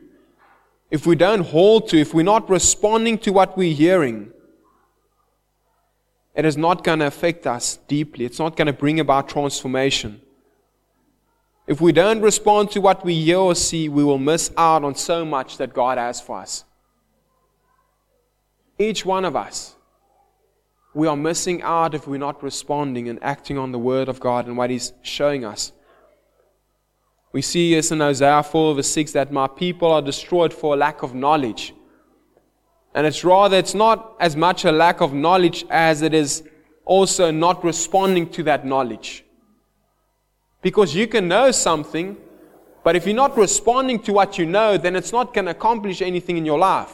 If 0.89 1.05
we 1.05 1.15
don't 1.15 1.45
hold 1.45 1.87
to, 1.89 1.97
if 1.97 2.13
we're 2.13 2.23
not 2.23 2.49
responding 2.49 3.17
to 3.19 3.31
what 3.31 3.57
we're 3.57 3.73
hearing, 3.73 4.33
it 6.33 6.45
is 6.45 6.57
not 6.57 6.83
going 6.83 6.99
to 6.99 7.07
affect 7.07 7.45
us 7.45 7.77
deeply. 7.87 8.25
It's 8.25 8.39
not 8.39 8.55
going 8.55 8.67
to 8.67 8.73
bring 8.73 8.99
about 8.99 9.27
transformation. 9.27 10.21
If 11.67 11.81
we 11.81 11.91
don't 11.91 12.21
respond 12.21 12.71
to 12.71 12.81
what 12.81 13.05
we 13.05 13.15
hear 13.15 13.37
or 13.37 13.55
see, 13.55 13.89
we 13.89 14.03
will 14.03 14.17
miss 14.17 14.51
out 14.57 14.83
on 14.83 14.95
so 14.95 15.23
much 15.25 15.57
that 15.57 15.73
God 15.73 15.97
has 15.97 16.19
for 16.19 16.39
us. 16.39 16.65
Each 18.79 19.05
one 19.05 19.25
of 19.25 19.35
us. 19.35 19.75
we 20.93 21.07
are 21.07 21.15
missing 21.15 21.61
out 21.61 21.93
if 21.93 22.07
we're 22.07 22.17
not 22.17 22.43
responding 22.43 23.07
and 23.07 23.17
acting 23.23 23.57
on 23.57 23.71
the 23.71 23.79
Word 23.79 24.09
of 24.09 24.19
God 24.19 24.45
and 24.47 24.57
what 24.57 24.69
He's 24.69 24.91
showing 25.01 25.45
us. 25.45 25.71
We 27.31 27.41
see 27.41 27.73
this 27.73 27.91
in 27.91 28.01
Isaiah 28.01 28.43
4, 28.43 28.75
verse 28.75 28.89
6 28.89 29.13
that 29.13 29.31
my 29.31 29.47
people 29.47 29.89
are 29.89 30.01
destroyed 30.01 30.53
for 30.53 30.75
lack 30.75 31.01
of 31.01 31.15
knowledge. 31.15 31.73
And 32.93 33.07
it's 33.07 33.23
rather, 33.23 33.57
it's 33.57 33.73
not 33.73 34.15
as 34.19 34.35
much 34.35 34.65
a 34.65 34.71
lack 34.71 35.01
of 35.01 35.13
knowledge 35.13 35.65
as 35.69 36.01
it 36.01 36.13
is 36.13 36.43
also 36.85 37.31
not 37.31 37.63
responding 37.63 38.29
to 38.29 38.43
that 38.43 38.65
knowledge. 38.65 39.23
Because 40.61 40.93
you 40.93 41.07
can 41.07 41.27
know 41.27 41.51
something, 41.51 42.17
but 42.83 42.95
if 42.95 43.05
you're 43.05 43.15
not 43.15 43.37
responding 43.37 43.99
to 44.03 44.13
what 44.13 44.37
you 44.37 44.45
know, 44.45 44.77
then 44.77 44.95
it's 44.95 45.11
not 45.11 45.33
going 45.33 45.45
to 45.45 45.51
accomplish 45.51 46.01
anything 46.01 46.37
in 46.37 46.45
your 46.45 46.59
life. 46.59 46.91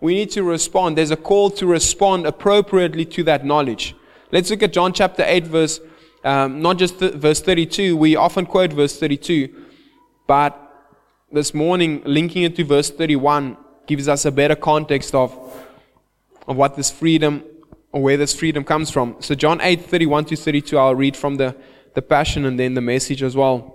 We 0.00 0.14
need 0.14 0.30
to 0.32 0.42
respond. 0.42 0.98
There's 0.98 1.10
a 1.10 1.16
call 1.16 1.50
to 1.52 1.66
respond 1.66 2.26
appropriately 2.26 3.04
to 3.06 3.22
that 3.24 3.44
knowledge. 3.44 3.94
Let's 4.32 4.50
look 4.50 4.62
at 4.62 4.72
John 4.72 4.92
chapter 4.92 5.24
8, 5.24 5.46
verse, 5.46 5.80
um, 6.24 6.60
not 6.60 6.78
just 6.78 6.98
th- 6.98 7.14
verse 7.14 7.40
32. 7.40 7.96
We 7.96 8.16
often 8.16 8.44
quote 8.44 8.72
verse 8.72 8.98
32, 8.98 9.48
but 10.26 10.65
this 11.32 11.52
morning, 11.52 12.02
linking 12.04 12.44
it 12.44 12.56
to 12.56 12.64
verse 12.64 12.90
31 12.90 13.56
gives 13.86 14.08
us 14.08 14.24
a 14.24 14.32
better 14.32 14.54
context 14.54 15.14
of, 15.14 15.32
of 16.46 16.56
what 16.56 16.76
this 16.76 16.90
freedom 16.90 17.44
or 17.92 18.02
where 18.02 18.16
this 18.16 18.34
freedom 18.34 18.64
comes 18.64 18.90
from. 18.90 19.16
So, 19.20 19.34
John 19.34 19.60
8 19.60 19.84
31 19.86 20.26
to 20.26 20.36
32, 20.36 20.78
I'll 20.78 20.94
read 20.94 21.16
from 21.16 21.36
the, 21.36 21.56
the 21.94 22.02
Passion 22.02 22.44
and 22.44 22.58
then 22.58 22.74
the 22.74 22.80
message 22.80 23.22
as 23.22 23.36
well. 23.36 23.72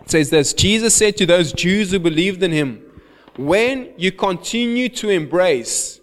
It 0.00 0.10
says 0.10 0.30
this 0.30 0.52
Jesus 0.52 0.94
said 0.94 1.16
to 1.18 1.26
those 1.26 1.52
Jews 1.52 1.90
who 1.90 1.98
believed 1.98 2.42
in 2.42 2.52
him, 2.52 2.82
When 3.36 3.92
you 3.96 4.12
continue 4.12 4.88
to 4.90 5.08
embrace 5.08 6.00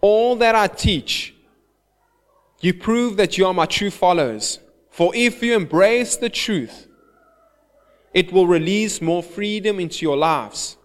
all 0.00 0.36
that 0.36 0.54
I 0.54 0.68
teach, 0.68 1.34
you 2.60 2.74
prove 2.74 3.16
that 3.16 3.38
you 3.38 3.46
are 3.46 3.54
my 3.54 3.66
true 3.66 3.90
followers. 3.90 4.60
For 4.90 5.14
if 5.14 5.42
you 5.42 5.54
embrace 5.54 6.16
the 6.16 6.28
truth, 6.28 6.86
it 8.12 8.32
will 8.32 8.46
release 8.46 9.00
more 9.00 9.22
freedom 9.22 9.78
into 9.78 10.04
your 10.04 10.16
lives. 10.16 10.76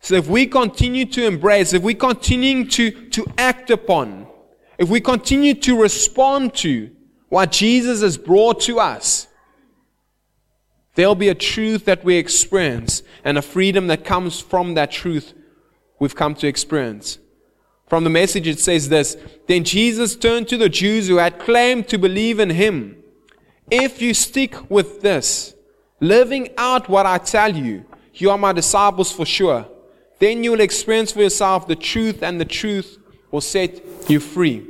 So 0.00 0.16
if 0.16 0.26
we 0.26 0.46
continue 0.46 1.04
to 1.06 1.26
embrace, 1.26 1.72
if 1.72 1.82
we 1.82 1.94
continue 1.94 2.64
to, 2.70 3.08
to 3.10 3.26
act 3.38 3.70
upon, 3.70 4.26
if 4.78 4.88
we 4.88 5.00
continue 5.00 5.54
to 5.54 5.80
respond 5.80 6.54
to 6.56 6.90
what 7.28 7.52
Jesus 7.52 8.02
has 8.02 8.18
brought 8.18 8.60
to 8.62 8.80
us, 8.80 9.28
there'll 10.96 11.14
be 11.14 11.28
a 11.28 11.34
truth 11.34 11.84
that 11.84 12.04
we 12.04 12.16
experience 12.16 13.04
and 13.24 13.38
a 13.38 13.42
freedom 13.42 13.86
that 13.86 14.04
comes 14.04 14.40
from 14.40 14.74
that 14.74 14.90
truth 14.90 15.34
we've 16.00 16.16
come 16.16 16.34
to 16.34 16.48
experience. 16.48 17.18
From 17.86 18.04
the 18.04 18.10
message, 18.10 18.48
it 18.48 18.58
says 18.58 18.88
this 18.88 19.16
Then 19.46 19.62
Jesus 19.62 20.16
turned 20.16 20.48
to 20.48 20.56
the 20.56 20.68
Jews 20.68 21.06
who 21.06 21.18
had 21.18 21.38
claimed 21.38 21.86
to 21.88 21.98
believe 21.98 22.40
in 22.40 22.50
him. 22.50 22.96
If 23.70 24.02
you 24.02 24.14
stick 24.14 24.68
with 24.68 25.02
this, 25.02 25.54
living 26.02 26.48
out 26.58 26.88
what 26.88 27.06
I 27.06 27.16
tell 27.16 27.56
you, 27.56 27.86
you 28.14 28.30
are 28.30 28.36
my 28.36 28.52
disciples 28.52 29.10
for 29.10 29.24
sure. 29.24 29.66
Then 30.18 30.44
you 30.44 30.50
will 30.50 30.60
experience 30.60 31.12
for 31.12 31.20
yourself 31.20 31.66
the 31.66 31.76
truth, 31.76 32.22
and 32.22 32.40
the 32.40 32.44
truth 32.44 32.98
will 33.30 33.40
set 33.40 33.80
you 34.10 34.20
free. 34.20 34.66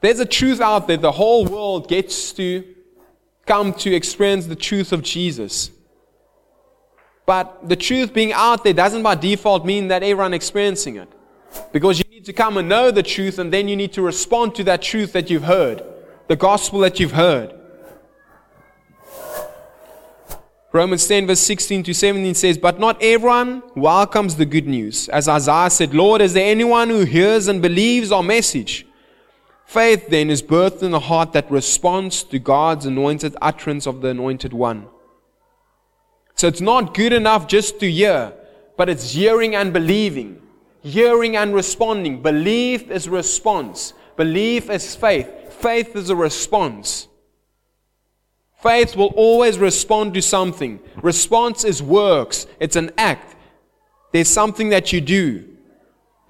There's 0.00 0.20
a 0.20 0.26
truth 0.26 0.60
out 0.60 0.88
there 0.88 0.96
the 0.96 1.12
whole 1.12 1.46
world 1.46 1.88
gets 1.88 2.32
to 2.32 2.64
come 3.46 3.72
to 3.74 3.94
experience 3.94 4.46
the 4.46 4.56
truth 4.56 4.92
of 4.92 5.02
Jesus. 5.02 5.70
But 7.26 7.68
the 7.68 7.76
truth 7.76 8.12
being 8.12 8.32
out 8.32 8.64
there 8.64 8.72
doesn't 8.72 9.02
by 9.02 9.14
default 9.14 9.64
mean 9.64 9.88
that 9.88 10.02
everyone 10.02 10.34
experiencing 10.34 10.96
it. 10.96 11.08
Because 11.72 11.98
you 11.98 12.04
need 12.10 12.24
to 12.24 12.32
come 12.32 12.56
and 12.56 12.68
know 12.68 12.90
the 12.90 13.02
truth, 13.02 13.38
and 13.38 13.52
then 13.52 13.68
you 13.68 13.76
need 13.76 13.92
to 13.92 14.02
respond 14.02 14.56
to 14.56 14.64
that 14.64 14.82
truth 14.82 15.12
that 15.12 15.30
you've 15.30 15.44
heard 15.44 15.82
the 16.28 16.36
gospel 16.36 16.80
that 16.80 16.98
you've 16.98 17.12
heard. 17.12 17.52
Romans 20.72 21.06
10, 21.06 21.26
verse 21.26 21.40
16 21.40 21.84
to 21.84 21.94
17 21.94 22.34
says, 22.34 22.58
But 22.58 22.78
not 22.78 23.02
everyone 23.02 23.62
welcomes 23.74 24.36
the 24.36 24.44
good 24.44 24.66
news. 24.66 25.08
As 25.08 25.26
Isaiah 25.26 25.70
said, 25.70 25.94
Lord, 25.94 26.20
is 26.20 26.34
there 26.34 26.50
anyone 26.50 26.90
who 26.90 27.04
hears 27.04 27.48
and 27.48 27.62
believes 27.62 28.12
our 28.12 28.22
message? 28.22 28.86
Faith 29.64 30.08
then 30.08 30.28
is 30.28 30.42
birthed 30.42 30.82
in 30.82 30.90
the 30.90 31.00
heart 31.00 31.32
that 31.32 31.50
responds 31.50 32.22
to 32.24 32.38
God's 32.38 32.84
anointed 32.84 33.36
utterance 33.40 33.86
of 33.86 34.02
the 34.02 34.08
anointed 34.08 34.52
one. 34.52 34.86
So 36.34 36.46
it's 36.46 36.60
not 36.60 36.92
good 36.92 37.14
enough 37.14 37.48
just 37.48 37.80
to 37.80 37.90
hear, 37.90 38.34
but 38.76 38.90
it's 38.90 39.12
hearing 39.12 39.56
and 39.56 39.72
believing. 39.72 40.42
Hearing 40.82 41.36
and 41.36 41.54
responding. 41.54 42.20
Belief 42.22 42.90
is 42.90 43.08
response. 43.08 43.94
Belief 44.16 44.70
is 44.70 44.96
faith 44.96 45.30
faith 45.56 45.96
is 45.96 46.10
a 46.10 46.16
response. 46.16 47.08
Faith 48.62 48.96
will 48.96 49.12
always 49.16 49.58
respond 49.58 50.14
to 50.14 50.22
something. 50.22 50.80
Response 51.02 51.64
is 51.64 51.82
works, 51.82 52.46
it's 52.60 52.76
an 52.76 52.90
act. 52.98 53.34
There's 54.12 54.28
something 54.28 54.70
that 54.70 54.92
you 54.92 55.00
do. 55.00 55.44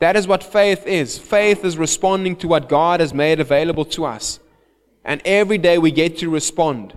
That 0.00 0.16
is 0.16 0.26
what 0.26 0.42
faith 0.42 0.86
is. 0.86 1.18
Faith 1.18 1.64
is 1.64 1.78
responding 1.78 2.36
to 2.36 2.48
what 2.48 2.68
God 2.68 3.00
has 3.00 3.14
made 3.14 3.40
available 3.40 3.84
to 3.86 4.04
us. 4.04 4.40
And 5.04 5.22
every 5.24 5.56
day 5.56 5.78
we 5.78 5.90
get 5.90 6.18
to 6.18 6.28
respond. 6.28 6.94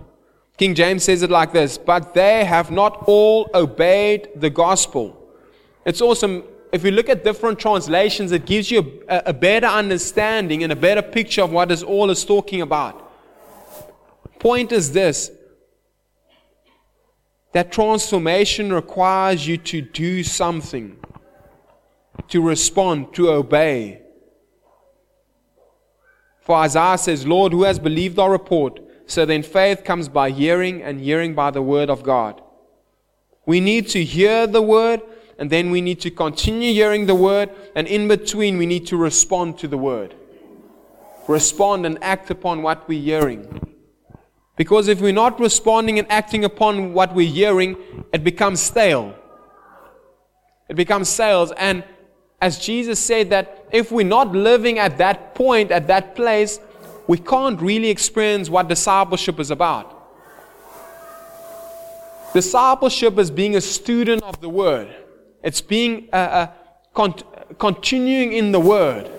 King 0.58 0.74
James 0.74 1.04
says 1.04 1.22
it 1.22 1.30
like 1.30 1.52
this 1.52 1.78
But 1.78 2.12
they 2.12 2.44
have 2.44 2.70
not 2.70 3.04
all 3.06 3.48
obeyed 3.54 4.28
the 4.36 4.50
gospel. 4.50 5.16
It's 5.86 6.02
awesome 6.02 6.42
if 6.72 6.84
you 6.84 6.90
look 6.90 7.08
at 7.08 7.24
different 7.24 7.58
translations, 7.58 8.32
it 8.32 8.46
gives 8.46 8.70
you 8.70 9.02
a, 9.08 9.22
a, 9.26 9.32
better 9.32 9.66
understanding 9.66 10.62
and 10.62 10.72
a 10.72 10.76
better 10.76 11.02
picture 11.02 11.42
of 11.42 11.50
what 11.50 11.68
this 11.68 11.82
all 11.82 12.10
is 12.10 12.24
talking 12.24 12.62
about. 12.62 13.10
Point 14.38 14.72
is 14.72 14.92
this 14.92 15.30
that 17.52 17.72
transformation 17.72 18.72
requires 18.72 19.46
you 19.46 19.56
to 19.56 19.80
do 19.80 20.22
something, 20.22 20.96
to 22.28 22.40
respond, 22.40 23.12
to 23.14 23.30
obey. 23.30 24.02
For 26.40 26.54
Isaiah 26.56 26.96
says, 26.96 27.26
Lord, 27.26 27.52
who 27.52 27.64
has 27.64 27.80
believed 27.80 28.20
our 28.20 28.30
report? 28.30 28.80
So 29.06 29.26
then 29.26 29.42
faith 29.42 29.82
comes 29.82 30.08
by 30.08 30.30
hearing, 30.30 30.80
and 30.80 31.00
hearing 31.00 31.34
by 31.34 31.50
the 31.50 31.60
word 31.60 31.90
of 31.90 32.04
God. 32.04 32.40
We 33.44 33.58
need 33.58 33.88
to 33.88 34.04
hear 34.04 34.46
the 34.46 34.62
word 34.62 35.00
and 35.40 35.48
then 35.48 35.70
we 35.70 35.80
need 35.80 36.00
to 36.02 36.10
continue 36.10 36.70
hearing 36.74 37.06
the 37.06 37.14
word, 37.14 37.48
and 37.74 37.88
in 37.88 38.06
between, 38.08 38.58
we 38.58 38.66
need 38.66 38.86
to 38.88 38.96
respond 38.98 39.58
to 39.58 39.66
the 39.66 39.78
word. 39.78 40.14
Respond 41.26 41.86
and 41.86 41.98
act 42.02 42.30
upon 42.30 42.60
what 42.62 42.86
we're 42.86 43.00
hearing. 43.00 43.74
Because 44.56 44.86
if 44.86 45.00
we're 45.00 45.14
not 45.14 45.40
responding 45.40 45.98
and 45.98 46.06
acting 46.12 46.44
upon 46.44 46.92
what 46.92 47.14
we're 47.14 47.26
hearing, 47.26 47.78
it 48.12 48.22
becomes 48.22 48.60
stale. 48.60 49.14
It 50.68 50.76
becomes 50.76 51.08
stale. 51.08 51.50
And 51.56 51.84
as 52.42 52.58
Jesus 52.58 53.00
said, 53.00 53.30
that 53.30 53.66
if 53.72 53.90
we're 53.90 54.06
not 54.06 54.32
living 54.32 54.78
at 54.78 54.98
that 54.98 55.34
point, 55.34 55.70
at 55.70 55.86
that 55.86 56.14
place, 56.14 56.60
we 57.06 57.16
can't 57.16 57.58
really 57.62 57.88
experience 57.88 58.50
what 58.50 58.68
discipleship 58.68 59.40
is 59.40 59.50
about. 59.50 59.96
Discipleship 62.34 63.18
is 63.18 63.30
being 63.30 63.56
a 63.56 63.60
student 63.62 64.22
of 64.22 64.38
the 64.42 64.50
Word. 64.50 64.94
It's 65.42 65.60
being 65.60 66.08
uh, 66.12 66.16
uh, 66.16 66.46
con- 66.94 67.14
continuing 67.58 68.32
in 68.32 68.52
the 68.52 68.60
Word. 68.60 69.10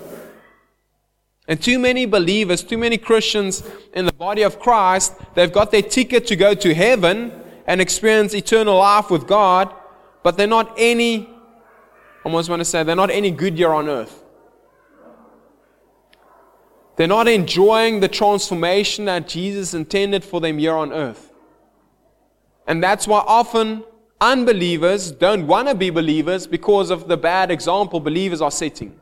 And 1.47 1.62
too 1.62 1.79
many 1.79 2.05
believers, 2.05 2.63
too 2.63 2.77
many 2.77 2.97
Christians 2.97 3.63
in 3.93 4.05
the 4.05 4.13
body 4.13 4.43
of 4.43 4.60
Christ, 4.60 5.13
they've 5.36 5.51
got 5.51 5.71
their 5.71 5.81
ticket 5.81 6.27
to 6.27 6.36
go 6.36 6.53
to 6.53 6.73
heaven 6.73 7.31
and 7.67 7.81
experience 7.81 8.34
eternal 8.34 8.77
life 8.77 9.10
with 9.10 9.27
God, 9.27 9.73
but 10.23 10.38
they're 10.38 10.47
not 10.47 10.73
any, 10.77 11.27
I 11.27 12.25
almost 12.25 12.49
want 12.49 12.62
to 12.62 12.65
say, 12.65 12.84
they're 12.84 12.95
not 12.95 13.10
any 13.10 13.31
good 13.31 13.55
here 13.55 13.73
on 13.73 13.89
earth. 13.89 14.23
They're 16.95 17.07
not 17.07 17.27
enjoying 17.27 17.99
the 17.99 18.07
transformation 18.07 19.05
that 19.05 19.27
Jesus 19.27 19.73
intended 19.73 20.23
for 20.23 20.39
them 20.39 20.57
here 20.57 20.75
on 20.75 20.93
earth. 20.93 21.34
And 22.67 22.84
that's 22.84 23.07
why 23.07 23.23
often 23.25 23.84
Unbelievers 24.21 25.12
don't 25.12 25.47
want 25.47 25.67
to 25.67 25.73
be 25.73 25.89
believers 25.89 26.45
because 26.45 26.91
of 26.91 27.07
the 27.07 27.17
bad 27.17 27.49
example 27.49 27.99
believers 27.99 28.39
are 28.39 28.51
setting. 28.51 28.99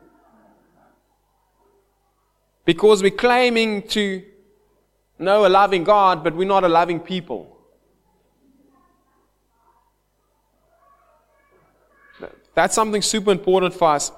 Because 2.64 3.02
we're 3.02 3.10
claiming 3.10 3.86
to 3.88 4.24
know 5.18 5.46
a 5.46 5.48
loving 5.48 5.84
God, 5.84 6.24
but 6.24 6.34
we're 6.34 6.48
not 6.48 6.64
a 6.64 6.68
loving 6.68 6.98
people. 6.98 7.58
That's 12.54 12.74
something 12.74 13.02
super 13.02 13.30
important 13.30 13.74
for 13.74 13.88
us. 13.88 14.12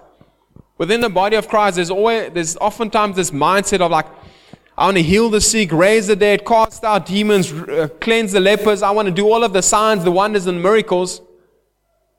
Within 0.79 1.01
the 1.01 1.11
body 1.11 1.37
of 1.37 1.49
Christ, 1.49 1.77
there's 1.77 1.91
always 1.91 2.33
there's 2.33 2.57
oftentimes 2.57 3.17
this 3.17 3.31
mindset 3.31 3.81
of 3.81 3.91
like, 3.91 4.07
I 4.77 4.87
want 4.87 4.97
to 4.97 5.03
heal 5.03 5.29
the 5.29 5.41
sick, 5.41 5.71
raise 5.71 6.07
the 6.07 6.17
dead, 6.17 6.47
cast 6.47 6.83
out 6.83 7.05
demons, 7.05 7.53
uh, 7.53 7.89
cleanse 8.01 8.33
the 8.33 8.41
lepers. 8.41 8.83
I 8.83 8.91
want 8.91 9.07
to 9.07 9.13
do 9.13 9.31
all 9.31 9.45
of 9.45 9.53
the 9.53 9.63
signs, 9.63 10.03
the 10.03 10.11
wonders, 10.11 10.47
and 10.47 10.63
miracles. 10.63 11.21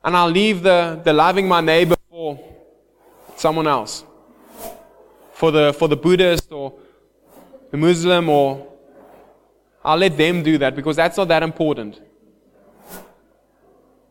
and 0.04 0.16
I'll 0.16 0.30
leave 0.30 0.62
the, 0.64 1.02
the 1.04 1.14
loving 1.14 1.48
my 1.48 1.62
neighbor 1.62 1.96
for 2.10 2.40
someone 3.38 3.68
else. 3.68 4.04
For 5.34 5.52
the, 5.52 5.74
for 5.74 5.88
the 5.88 5.96
Buddhist 5.96 6.52
or 6.52 6.74
the 7.72 7.78
Muslim, 7.78 8.30
or 8.30 8.68
I'll 9.84 9.98
let 9.98 10.16
them 10.16 10.44
do 10.44 10.58
that 10.60 10.76
because 10.76 10.96
that's 10.96 11.18
not 11.18 11.28
that 11.30 11.42
important. 11.42 12.00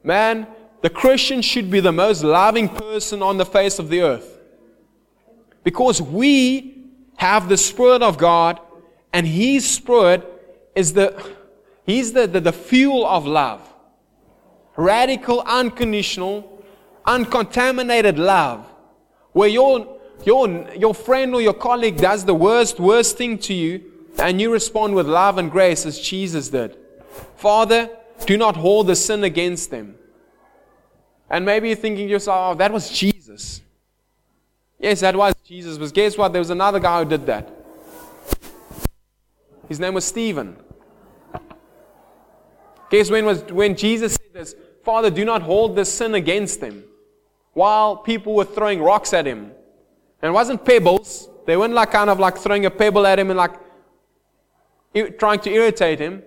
Man, 0.02 0.46
the 0.80 0.90
Christian 0.90 1.42
should 1.42 1.70
be 1.70 1.78
the 1.78 1.92
most 1.92 2.24
loving 2.24 2.68
person 2.68 3.22
on 3.22 3.36
the 3.36 3.46
face 3.46 3.78
of 3.78 3.88
the 3.88 4.02
earth. 4.02 4.40
Because 5.62 6.02
we 6.02 6.81
have 7.16 7.48
the 7.48 7.56
Spirit 7.56 8.02
of 8.02 8.18
God, 8.18 8.60
and 9.12 9.26
His 9.26 9.68
Spirit 9.68 10.26
is 10.74 10.92
the, 10.92 11.14
He's 11.84 12.12
the, 12.12 12.26
the, 12.26 12.40
the 12.40 12.52
fuel 12.52 13.06
of 13.06 13.26
love. 13.26 13.68
Radical, 14.76 15.42
unconditional, 15.42 16.64
uncontaminated 17.04 18.18
love. 18.18 18.66
Where 19.32 19.48
your, 19.48 19.98
your, 20.24 20.68
your 20.76 20.94
friend 20.94 21.34
or 21.34 21.42
your 21.42 21.54
colleague 21.54 21.96
does 21.96 22.24
the 22.24 22.34
worst, 22.34 22.80
worst 22.80 23.16
thing 23.16 23.38
to 23.38 23.54
you, 23.54 23.84
and 24.18 24.40
you 24.40 24.52
respond 24.52 24.94
with 24.94 25.06
love 25.06 25.38
and 25.38 25.50
grace 25.50 25.86
as 25.86 25.98
Jesus 25.98 26.48
did. 26.48 26.76
Father, 27.36 27.90
do 28.26 28.36
not 28.36 28.56
hold 28.56 28.86
the 28.86 28.96
sin 28.96 29.24
against 29.24 29.70
them. 29.70 29.96
And 31.30 31.44
maybe 31.44 31.68
you're 31.68 31.76
thinking 31.76 32.06
to 32.06 32.10
yourself, 32.10 32.54
oh, 32.54 32.58
that 32.58 32.72
was 32.72 32.90
Jesus. 32.90 33.62
Yes, 34.82 35.00
that 35.00 35.14
was 35.14 35.34
Jesus. 35.44 35.78
But 35.78 35.94
guess 35.94 36.18
what? 36.18 36.32
There 36.32 36.40
was 36.40 36.50
another 36.50 36.80
guy 36.80 37.04
who 37.04 37.08
did 37.08 37.24
that. 37.26 37.48
His 39.68 39.78
name 39.78 39.94
was 39.94 40.04
Stephen. 40.04 40.56
Guess 42.90 43.08
when 43.08 43.24
was 43.24 43.44
when 43.44 43.76
Jesus 43.76 44.14
said 44.14 44.32
this, 44.34 44.56
Father, 44.84 45.08
do 45.08 45.24
not 45.24 45.40
hold 45.42 45.76
this 45.76 45.90
sin 45.90 46.14
against 46.16 46.60
them. 46.60 46.82
While 47.52 47.96
people 47.96 48.34
were 48.34 48.44
throwing 48.44 48.82
rocks 48.82 49.12
at 49.12 49.24
him. 49.24 49.52
And 50.20 50.30
it 50.30 50.32
wasn't 50.32 50.64
pebbles. 50.64 51.28
They 51.46 51.56
weren't 51.56 51.74
like 51.74 51.92
kind 51.92 52.10
of 52.10 52.18
like 52.18 52.36
throwing 52.36 52.66
a 52.66 52.70
pebble 52.70 53.06
at 53.06 53.18
him 53.18 53.30
and 53.30 53.36
like 53.36 53.52
trying 55.18 55.38
to 55.40 55.50
irritate 55.50 56.00
him. 56.00 56.22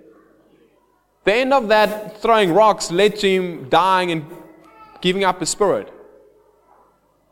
The 1.25 1.33
end 1.33 1.53
of 1.53 1.67
that 1.67 2.21
throwing 2.21 2.53
rocks 2.53 2.89
led 2.89 3.17
to 3.17 3.27
him 3.29 3.67
dying 3.69 4.11
and 4.11 4.25
giving 5.01 5.23
up 5.25 5.39
his 5.41 5.49
spirit. 5.49 5.91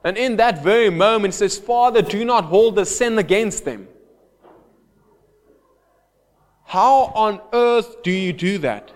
And 0.04 0.18
in 0.18 0.36
that 0.38 0.64
very 0.64 0.90
moment, 0.90 1.34
says, 1.34 1.58
Father, 1.58 2.02
do 2.02 2.26
not 2.26 2.46
hold 2.46 2.76
the 2.76 2.86
sin 2.86 3.18
against 3.18 3.64
them. 3.64 3.88
How 6.66 7.12
on 7.16 7.40
earth 7.54 8.04
do 8.04 8.12
you 8.12 8.34
do 8.34 8.58
that? 8.60 8.92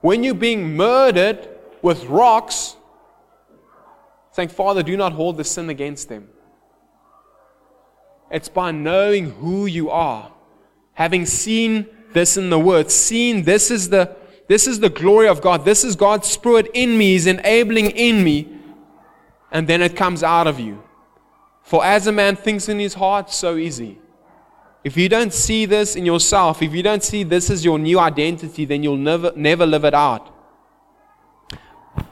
When 0.00 0.24
you're 0.24 0.34
being 0.34 0.76
murdered 0.76 1.48
with 1.82 2.04
rocks, 2.06 2.76
saying, 4.32 4.48
Father, 4.48 4.82
do 4.82 4.96
not 4.96 5.12
hold 5.12 5.36
the 5.36 5.44
sin 5.44 5.70
against 5.70 6.08
them. 6.08 6.28
It's 8.30 8.48
by 8.48 8.70
knowing 8.70 9.30
who 9.30 9.66
you 9.66 9.90
are, 9.90 10.32
having 10.94 11.26
seen 11.26 11.86
this 12.12 12.36
in 12.36 12.50
the 12.50 12.58
Word, 12.58 12.90
seen 12.90 13.44
this 13.44 13.70
is 13.70 13.88
the 13.88 14.16
this 14.48 14.66
is 14.66 14.80
the 14.80 14.88
glory 14.88 15.28
of 15.28 15.40
God. 15.40 15.64
This 15.64 15.84
is 15.84 15.94
God's 15.94 16.26
Spirit 16.26 16.68
in 16.74 16.98
me, 16.98 17.12
He's 17.12 17.28
enabling 17.28 17.92
in 17.92 18.24
me, 18.24 18.48
and 19.50 19.66
then 19.68 19.82
it 19.82 19.96
comes 19.96 20.22
out 20.22 20.46
of 20.46 20.60
you. 20.60 20.82
For 21.62 21.84
as 21.84 22.06
a 22.06 22.12
man 22.12 22.36
thinks 22.36 22.68
in 22.68 22.78
his 22.78 22.94
heart, 22.94 23.30
so 23.30 23.56
is 23.56 23.76
he. 23.76 23.98
If 24.82 24.96
you 24.96 25.08
don't 25.08 25.32
see 25.32 25.66
this 25.66 25.94
in 25.94 26.06
yourself, 26.06 26.62
if 26.62 26.72
you 26.74 26.82
don't 26.82 27.02
see 27.02 27.22
this 27.22 27.50
as 27.50 27.64
your 27.64 27.78
new 27.78 27.98
identity, 27.98 28.64
then 28.64 28.82
you'll 28.82 28.96
never, 28.96 29.32
never 29.36 29.66
live 29.66 29.84
it 29.84 29.94
out. 29.94 30.34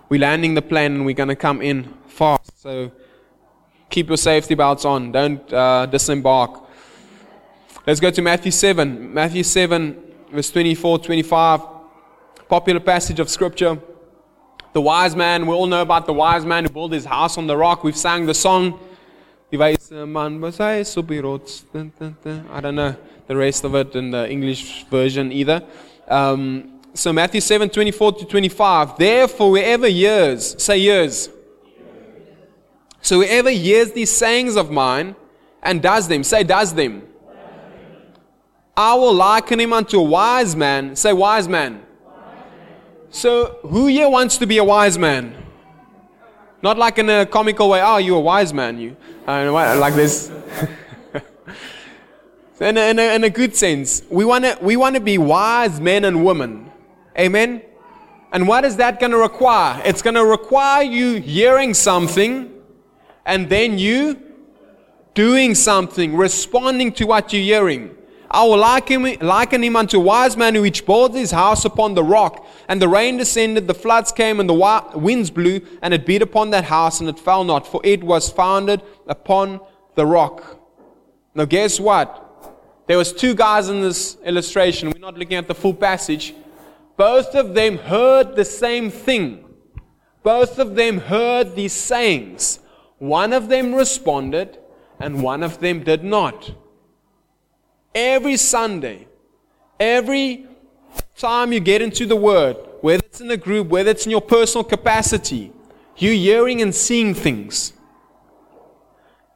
We're 0.09 0.21
landing 0.21 0.55
the 0.55 0.63
plane 0.63 0.95
and 0.95 1.07
we're 1.07 1.15
going 1.15 1.29
to 1.29 1.37
come 1.37 1.63
in 1.63 1.95
fast. 2.07 2.61
So 2.61 2.93
keep 3.89 4.09
your 4.09 4.17
safety 4.17 4.55
belts 4.55 4.85
on. 4.85 5.13
Don't 5.13 5.53
uh, 5.53 5.87
disembark. 5.87 6.63
Let's 7.87 8.01
go 8.01 8.11
to 8.11 8.21
Matthew 8.21 8.53
7. 8.53 9.15
Matthew 9.15 9.43
7, 9.43 10.03
verse 10.31 10.51
24, 10.51 10.99
25. 10.99 11.61
Popular 12.49 12.81
passage 12.81 13.19
of 13.19 13.31
Scripture. 13.31 13.79
The 14.79 14.83
wise 14.83 15.17
man, 15.17 15.45
we 15.45 15.53
all 15.53 15.67
know 15.67 15.83
about 15.83 16.07
the 16.07 16.13
wise 16.13 16.45
man 16.45 16.63
who 16.63 16.71
built 16.71 16.93
his 16.93 17.05
house 17.05 17.37
on 17.37 17.49
the 17.49 17.57
rock. 17.57 17.83
We've 17.83 17.97
sang 17.97 18.27
the 18.27 18.33
song. 18.33 18.79
I 19.53 19.77
don't 22.61 22.77
know 22.77 22.97
the 23.27 23.37
rest 23.37 23.65
of 23.65 23.75
it 23.75 23.97
in 23.97 24.13
the 24.13 24.31
English 24.31 24.85
version 24.85 25.33
either. 25.33 25.65
Um, 26.07 26.79
so 26.95 27.13
Matthew 27.13 27.41
7, 27.41 27.69
24 27.69 28.13
to 28.13 28.25
25. 28.25 28.97
Therefore, 28.97 29.57
whoever 29.57 29.89
hears, 29.89 30.63
say 30.63 30.79
hears. 30.79 31.29
So 33.03 33.21
whoever 33.21 33.51
hears 33.51 33.91
these 33.91 34.13
sayings 34.13 34.55
of 34.55 34.71
mine 34.71 35.17
and 35.61 35.83
does 35.83 36.07
them, 36.07 36.23
say 36.23 36.45
does 36.45 36.73
them. 36.73 37.03
I 38.77 38.95
will 38.95 39.13
liken 39.13 39.59
him 39.59 39.73
unto 39.73 39.99
a 39.99 40.05
wise 40.05 40.55
man. 40.55 40.95
Say 40.95 41.13
wise 41.13 41.49
man. 41.49 41.83
So 43.19 43.59
who 43.63 43.89
here 43.89 44.09
wants 44.09 44.37
to 44.37 44.47
be 44.47 44.59
a 44.59 44.65
wise 44.65 44.97
man? 44.97 45.35
Not 46.63 46.79
like 46.79 46.99
in 46.99 47.11
a 47.11 47.27
comical 47.27 47.69
way, 47.69 47.83
oh, 47.83 47.97
you're 47.97 48.19
a 48.19 48.21
wise 48.21 48.55
man, 48.55 48.79
you. 48.79 48.97
Uh, 49.27 49.77
like 49.77 49.95
this. 49.95 50.29
in, 52.61 52.77
a, 52.77 52.91
in, 52.91 52.99
a, 53.01 53.15
in 53.17 53.25
a 53.25 53.31
good 53.31 53.57
sense, 53.57 54.05
we 54.09 54.25
want 54.25 54.45
to 54.45 54.57
we 54.63 54.77
wanna 54.77 55.01
be 55.01 55.19
wise 55.19 55.81
men 55.81 56.05
and 56.05 56.25
women. 56.25 56.71
Amen? 57.19 57.63
And 58.31 58.47
what 58.47 58.65
is 58.65 58.77
that 58.77 59.01
going 59.01 59.11
to 59.11 59.19
require? 59.19 59.83
It's 59.85 60.01
going 60.01 60.15
to 60.15 60.25
require 60.25 60.85
you 60.85 61.21
hearing 61.21 61.75
something 61.75 62.53
and 63.27 63.49
then 63.49 63.81
you 63.81 64.23
doing 65.15 65.57
something, 65.57 66.15
responding 66.15 66.93
to 66.93 67.05
what 67.05 67.33
you're 67.33 67.43
hearing. 67.43 67.98
I 68.31 68.45
will 68.45 68.59
liken 68.59 69.07
him, 69.07 69.19
liken 69.21 69.65
him 69.65 69.75
unto 69.77 69.97
a 69.97 70.01
wise 70.01 70.37
man 70.37 70.55
who 70.55 70.63
which 70.63 70.85
built 70.85 71.15
his 71.15 71.31
house 71.31 71.65
upon 71.65 71.95
the 71.95 72.05
rock. 72.05 72.47
And 72.69 72.81
the 72.81 72.89
rain 72.89 73.17
descended, 73.17 73.67
the 73.67 73.75
floods 73.75 74.13
came, 74.13 74.39
and 74.39 74.49
the 74.49 74.91
winds 74.95 75.31
blew, 75.31 75.61
and 75.81 75.95
it 75.95 76.05
beat 76.05 76.21
upon 76.21 76.51
that 76.51 76.65
house, 76.65 77.01
and 77.01 77.09
it 77.09 77.19
fell 77.19 77.45
not, 77.45 77.67
for 77.67 77.81
it 77.85 78.05
was 78.05 78.29
founded 78.31 78.83
upon 79.07 79.61
the 79.95 80.05
rock. 80.05 80.61
Now 81.35 81.47
guess 81.47 81.81
what? 81.81 82.25
There 82.87 82.99
was 82.99 83.13
two 83.13 83.35
guys 83.35 83.69
in 83.69 83.81
this 83.83 84.17
illustration. 84.25 84.91
We're 84.91 85.01
not 85.01 85.17
looking 85.17 85.37
at 85.37 85.49
the 85.49 85.55
full 85.55 85.75
passage. 85.75 86.35
Both 86.97 87.35
of 87.35 87.55
them 87.55 87.79
heard 87.79 88.35
the 88.35 88.45
same 88.45 88.91
thing. 88.91 89.45
Both 90.23 90.59
of 90.59 90.75
them 90.75 90.99
heard 90.99 91.55
these 91.55 91.73
sayings. 91.73 92.59
One 92.99 93.33
of 93.33 93.49
them 93.49 93.75
responded, 93.75 94.59
and 94.99 95.23
one 95.23 95.43
of 95.43 95.61
them 95.61 95.85
did 95.85 96.03
not. 96.03 96.53
Every 97.99 98.37
Sunday, 98.37 99.09
every 99.81 100.47
time 101.17 101.53
you 101.53 101.59
get 101.59 101.83
into 101.83 102.07
the 102.07 102.15
Word, 102.15 102.57
whether 102.81 103.03
it's 103.05 103.21
in 103.21 103.29
a 103.29 103.37
group, 103.37 103.67
whether 103.67 103.91
it's 103.91 104.07
in 104.07 104.13
your 104.13 104.21
personal 104.21 104.63
capacity, 104.63 105.53
you're 105.97 106.15
hearing 106.15 106.63
and 106.63 106.73
seeing 106.73 107.13
things. 107.13 107.73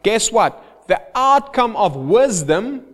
Guess 0.05 0.31
what? 0.31 0.87
The 0.87 1.03
outcome 1.12 1.75
of 1.75 1.96
wisdom 1.96 2.85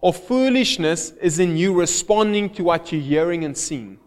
or 0.00 0.14
foolishness 0.14 1.10
is 1.20 1.40
in 1.40 1.56
you 1.56 1.74
responding 1.74 2.48
to 2.50 2.62
what 2.62 2.92
you're 2.92 3.02
hearing 3.02 3.44
and 3.44 3.58
seeing. 3.58 3.98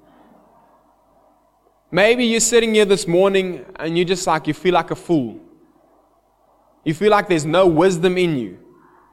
Maybe 1.92 2.24
you're 2.24 2.40
sitting 2.40 2.74
here 2.74 2.86
this 2.86 3.06
morning 3.06 3.66
and 3.76 3.98
you 3.98 4.06
just 4.06 4.26
like, 4.26 4.48
you 4.48 4.54
feel 4.54 4.76
like 4.76 4.92
a 4.92 4.96
fool. 4.96 5.42
You 6.86 6.94
feel 6.94 7.12
like 7.12 7.28
there's 7.28 7.46
no 7.46 7.68
wisdom 7.68 8.18
in 8.18 8.38
you. 8.38 8.60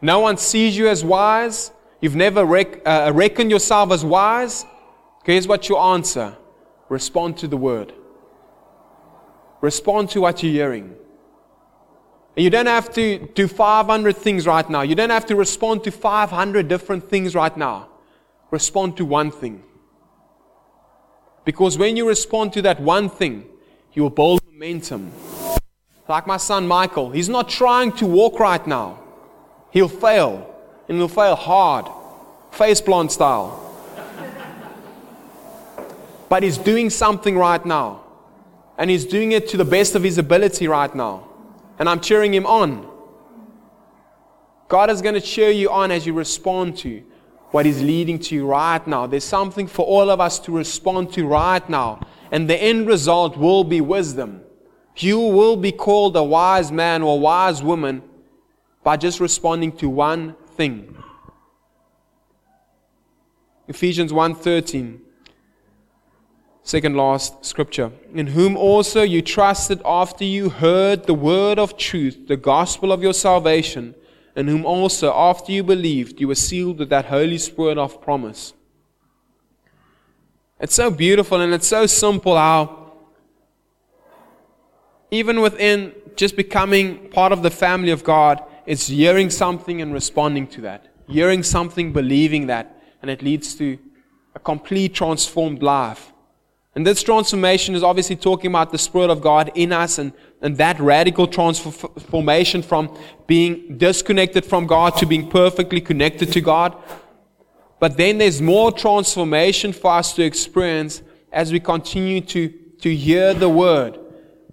No 0.05 0.21
one 0.21 0.37
sees 0.37 0.77
you 0.77 0.87
as 0.87 1.03
wise. 1.03 1.71
You've 2.03 2.15
never 2.15 2.45
rec- 2.45 2.87
uh, 2.87 3.11
reckoned 3.15 3.51
yourself 3.51 3.91
as 3.91 4.05
wise. 4.05 4.67
Here's 5.25 5.49
what 5.49 5.71
you 5.71 5.79
answer 5.79 6.37
respond 6.91 7.39
to 7.39 7.49
the 7.49 7.57
word, 7.57 7.95
respond 9.63 10.11
to 10.11 10.21
what 10.21 10.43
you're 10.43 10.53
hearing. 10.53 10.95
And 12.37 12.45
you 12.45 12.51
don't 12.51 12.67
have 12.67 12.93
to 12.95 13.31
do 13.35 13.49
500 13.49 14.15
things 14.15 14.47
right 14.47 14.69
now. 14.69 14.83
You 14.83 14.95
don't 14.95 15.09
have 15.09 15.25
to 15.25 15.37
respond 15.37 15.85
to 15.85 15.91
500 15.91 16.69
different 16.69 17.09
things 17.09 17.35
right 17.35 17.57
now. 17.57 17.89
Respond 18.51 18.99
to 18.99 19.07
one 19.07 19.31
thing. 19.31 19.63
Because 21.47 21.79
when 21.79 21.97
you 21.97 22.07
respond 22.07 22.53
to 22.53 22.63
that 22.63 22.79
one 22.79 23.09
thing, 23.09 23.47
you 23.95 24.03
will 24.03 24.11
build 24.11 24.41
momentum. 24.53 25.13
Like 26.07 26.27
my 26.27 26.37
son 26.37 26.69
Michael, 26.69 27.11
he's 27.11 27.31
not 27.31 27.49
trying 27.49 27.93
to 27.93 28.05
walk 28.05 28.39
right 28.39 28.67
now. 28.67 29.04
He'll 29.75 29.89
fail, 29.89 30.55
and 30.89 30.99
he'll 30.99 31.09
fail 31.09 31.35
hard, 31.35 31.91
face 32.53 32.81
plant 32.81 33.11
style. 33.11 33.61
but 36.29 36.45
he's 36.45 36.57
doing 36.57 36.91
something 36.91 37.37
right 37.37 37.67
now, 37.67 38.05
and 38.79 38.89
he's 38.89 39.05
doing 39.05 39.33
it 39.33 39.49
to 39.49 39.57
the 39.57 39.65
best 39.65 39.97
of 39.97 40.05
his 40.05 40.17
ability 40.17 40.69
right 40.69 40.95
now. 40.95 41.27
And 41.81 41.89
I'm 41.89 41.99
cheering 41.99 42.33
him 42.33 42.47
on. 42.47 42.89
God 44.69 44.91
is 44.91 45.03
going 45.03 45.17
to 45.17 45.21
cheer 45.21 45.51
you 45.51 45.73
on 45.73 45.91
as 45.91 46.07
you 46.07 46.13
respond 46.13 46.77
to 46.79 47.03
what 47.51 47.67
is 47.67 47.83
leading 47.83 48.21
to 48.21 48.35
you 48.37 48.47
right 48.47 48.87
now. 48.87 49.09
There's 49.09 49.25
something 49.25 49.67
for 49.67 49.85
all 49.85 50.09
of 50.09 50.21
us 50.21 50.39
to 50.41 50.53
respond 50.53 51.13
to 51.15 51.27
right 51.27 51.69
now. 51.69 52.01
And 52.31 52.49
the 52.49 52.57
end 52.57 52.87
result 52.87 53.37
will 53.37 53.65
be 53.65 53.81
wisdom. 53.81 54.43
You 54.99 55.19
will 55.19 55.57
be 55.57 55.73
called 55.73 56.17
a 56.17 56.23
wise 56.23 56.71
man 56.71 57.03
or 57.03 57.19
wise 57.19 57.61
woman 57.61 58.05
by 58.85 58.97
just 58.97 59.19
responding 59.19 59.73
to 59.73 59.89
one 59.89 60.37
thing. 60.57 60.97
Ephesians 63.67 64.13
1:13 64.13 65.01
second 66.67 66.97
last 66.97 67.45
scripture 67.45 67.93
in 68.15 68.29
whom 68.29 68.57
also 68.57 69.03
you 69.03 69.21
trusted 69.21 69.83
after 69.85 70.25
you 70.25 70.49
heard 70.49 71.05
the 71.05 71.13
word 71.13 71.59
of 71.59 71.77
truth 71.77 72.27
the 72.27 72.39
gospel 72.39 72.91
of 72.91 73.03
your 73.03 73.13
salvation 73.13 73.95
in 74.35 74.49
whom 74.49 74.65
also 74.65 75.13
after 75.13 75.53
you 75.53 75.63
believed 75.63 76.19
you 76.19 76.27
were 76.27 76.35
sealed 76.35 76.79
with 76.79 76.89
that 76.89 77.05
holy 77.05 77.37
spirit 77.37 77.77
of 77.77 78.01
promise 78.01 78.55
it's 80.59 80.75
so 80.75 80.91
beautiful 80.91 81.39
and 81.43 81.53
it's 81.53 81.67
so 81.67 81.85
simple 81.85 82.35
how 82.35 82.85
even 85.11 85.41
within 85.43 85.93
just 86.17 86.37
becoming 86.37 87.09
part 87.11 87.33
of 87.33 87.43
the 87.43 87.51
family 87.51 87.91
of 87.91 88.05
God, 88.05 88.43
it's 88.67 88.87
hearing 88.87 89.31
something 89.31 89.83
and 89.83 89.93
responding 89.93 90.47
to 90.49 90.61
that. 90.63 90.87
Hearing 91.09 91.43
something, 91.43 91.93
believing 91.93 92.47
that, 92.47 92.83
and 93.03 93.11
it 93.11 93.23
leads 93.23 93.55
to 93.57 93.79
a 94.35 94.39
complete 94.39 94.95
transformed 94.95 95.63
life. 95.63 96.13
And 96.75 96.85
this 96.85 97.03
transformation 97.03 97.75
is 97.77 97.85
obviously 97.85 98.17
talking 98.17 98.51
about 98.51 98.73
the 98.73 98.79
Spirit 98.79 99.11
of 99.11 99.21
God 99.21 99.53
in 99.55 99.73
us 99.73 99.99
and, 99.99 100.13
and 100.43 100.57
that 100.57 100.81
radical 100.81 101.29
transformation 101.29 102.63
from 102.63 102.97
being 103.29 103.79
disconnected 103.79 104.45
from 104.45 104.67
God 104.67 104.97
to 104.97 105.07
being 105.07 105.31
perfectly 105.31 105.81
connected 105.81 106.33
to 106.33 106.41
God. 106.41 106.77
But 107.79 107.97
then 107.97 108.19
there's 108.19 108.43
more 108.43 108.73
transformation 108.73 109.73
for 109.73 109.93
us 109.93 110.15
to 110.15 110.25
experience 110.25 111.03
as 111.33 111.53
we 111.53 111.61
continue 111.61 112.21
to, 112.23 112.49
to 112.81 112.95
hear 112.95 113.35
the 113.35 113.49
Word 113.49 113.99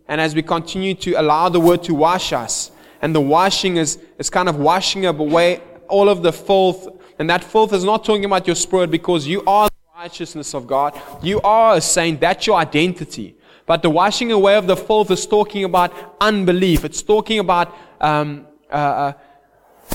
and 0.07 0.21
as 0.21 0.35
we 0.35 0.43
continue 0.43 0.93
to 0.95 1.13
allow 1.13 1.49
the 1.49 1.59
Word 1.59 1.81
to 1.83 1.95
wash 1.95 2.33
us. 2.33 2.71
And 3.01 3.15
the 3.15 3.21
washing 3.21 3.77
is, 3.77 3.99
is 4.17 4.29
kind 4.29 4.47
of 4.47 4.57
washing 4.57 5.05
away 5.05 5.61
all 5.87 6.07
of 6.07 6.21
the 6.21 6.31
filth. 6.31 6.87
And 7.19 7.29
that 7.29 7.43
filth 7.43 7.73
is 7.73 7.83
not 7.83 8.05
talking 8.05 8.25
about 8.25 8.47
your 8.47 8.55
spirit 8.55 8.91
because 8.91 9.27
you 9.27 9.43
are 9.45 9.67
the 9.67 9.99
righteousness 9.99 10.53
of 10.53 10.67
God. 10.67 10.99
You 11.21 11.41
are 11.41 11.75
a 11.75 11.81
saint. 11.81 12.21
That's 12.21 12.47
your 12.47 12.57
identity. 12.57 13.35
But 13.65 13.81
the 13.81 13.89
washing 13.89 14.31
away 14.31 14.55
of 14.55 14.67
the 14.67 14.75
filth 14.75 15.11
is 15.11 15.25
talking 15.25 15.63
about 15.63 15.93
unbelief. 16.19 16.83
It's 16.85 17.01
talking 17.01 17.39
about 17.39 17.75
um, 17.99 18.47
uh, 18.71 18.75
uh, 18.75 19.13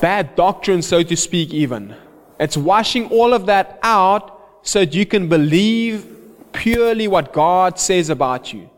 bad 0.01 0.35
doctrine, 0.35 0.83
so 0.83 1.03
to 1.03 1.17
speak, 1.17 1.53
even. 1.53 1.95
It's 2.39 2.57
washing 2.57 3.09
all 3.11 3.33
of 3.33 3.47
that 3.47 3.79
out 3.83 4.41
so 4.63 4.81
that 4.81 4.95
you 4.95 5.07
can 5.07 5.29
believe 5.29 6.07
purely 6.53 7.09
what 7.09 7.33
God 7.33 7.79
says 7.79 8.11
about 8.11 8.53
you. 8.53 8.69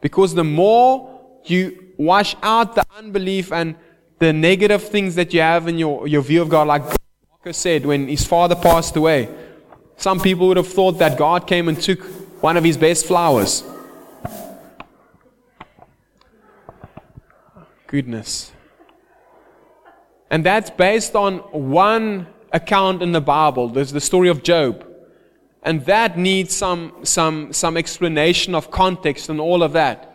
Because 0.00 0.34
the 0.34 0.44
more 0.44 1.20
you 1.44 1.83
wash 1.96 2.36
out 2.42 2.74
the 2.74 2.84
unbelief 2.96 3.52
and 3.52 3.76
the 4.18 4.32
negative 4.32 4.82
things 4.82 5.14
that 5.16 5.34
you 5.34 5.40
have 5.40 5.68
in 5.68 5.78
your, 5.78 6.06
your 6.06 6.22
view 6.22 6.42
of 6.42 6.48
God, 6.48 6.66
like 6.66 6.82
Marcus 7.30 7.58
said 7.58 7.84
when 7.84 8.08
his 8.08 8.26
father 8.26 8.54
passed 8.54 8.96
away, 8.96 9.28
some 9.96 10.20
people 10.20 10.48
would 10.48 10.56
have 10.56 10.68
thought 10.68 10.98
that 10.98 11.18
God 11.18 11.46
came 11.46 11.68
and 11.68 11.80
took 11.80 12.02
one 12.42 12.56
of 12.56 12.64
his 12.64 12.76
best 12.76 13.06
flowers. 13.06 13.62
Goodness. 17.86 18.50
And 20.30 20.44
that's 20.44 20.70
based 20.70 21.14
on 21.14 21.38
one 21.52 22.26
account 22.52 23.02
in 23.02 23.12
the 23.12 23.20
Bible. 23.20 23.68
There's 23.68 23.92
the 23.92 24.00
story 24.00 24.28
of 24.28 24.42
Job. 24.42 24.86
And 25.62 25.84
that 25.86 26.18
needs 26.18 26.54
some, 26.54 26.92
some, 27.04 27.52
some 27.52 27.76
explanation 27.76 28.54
of 28.54 28.70
context 28.70 29.28
and 29.28 29.40
all 29.40 29.62
of 29.62 29.72
that. 29.72 30.13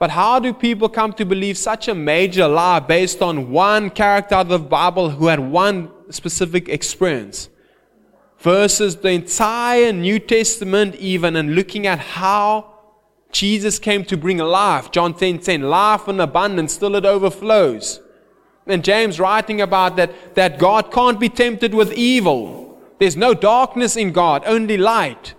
But 0.00 0.12
how 0.12 0.38
do 0.38 0.54
people 0.54 0.88
come 0.88 1.12
to 1.12 1.26
believe 1.26 1.58
such 1.58 1.86
a 1.86 1.94
major 1.94 2.48
lie 2.48 2.80
based 2.80 3.20
on 3.20 3.50
one 3.50 3.90
character 3.90 4.34
of 4.36 4.48
the 4.48 4.58
Bible 4.58 5.10
who 5.10 5.26
had 5.26 5.38
one 5.38 5.90
specific 6.10 6.70
experience? 6.70 7.50
Versus 8.38 8.96
the 8.96 9.10
entire 9.10 9.92
New 9.92 10.18
Testament, 10.18 10.94
even, 10.94 11.36
and 11.36 11.54
looking 11.54 11.86
at 11.86 11.98
how 11.98 12.72
Jesus 13.30 13.78
came 13.78 14.02
to 14.06 14.16
bring 14.16 14.38
life. 14.38 14.90
John 14.90 15.12
10 15.12 15.40
10, 15.40 15.60
life 15.60 16.08
in 16.08 16.18
abundance, 16.18 16.72
still 16.72 16.96
it 16.96 17.04
overflows. 17.04 18.00
And 18.66 18.82
James 18.82 19.20
writing 19.20 19.60
about 19.60 19.96
that, 19.96 20.34
that 20.34 20.58
God 20.58 20.90
can't 20.90 21.20
be 21.20 21.28
tempted 21.28 21.74
with 21.74 21.92
evil. 21.92 22.80
There's 22.98 23.18
no 23.18 23.34
darkness 23.34 23.96
in 23.96 24.12
God, 24.12 24.44
only 24.46 24.78
light. 24.78 25.34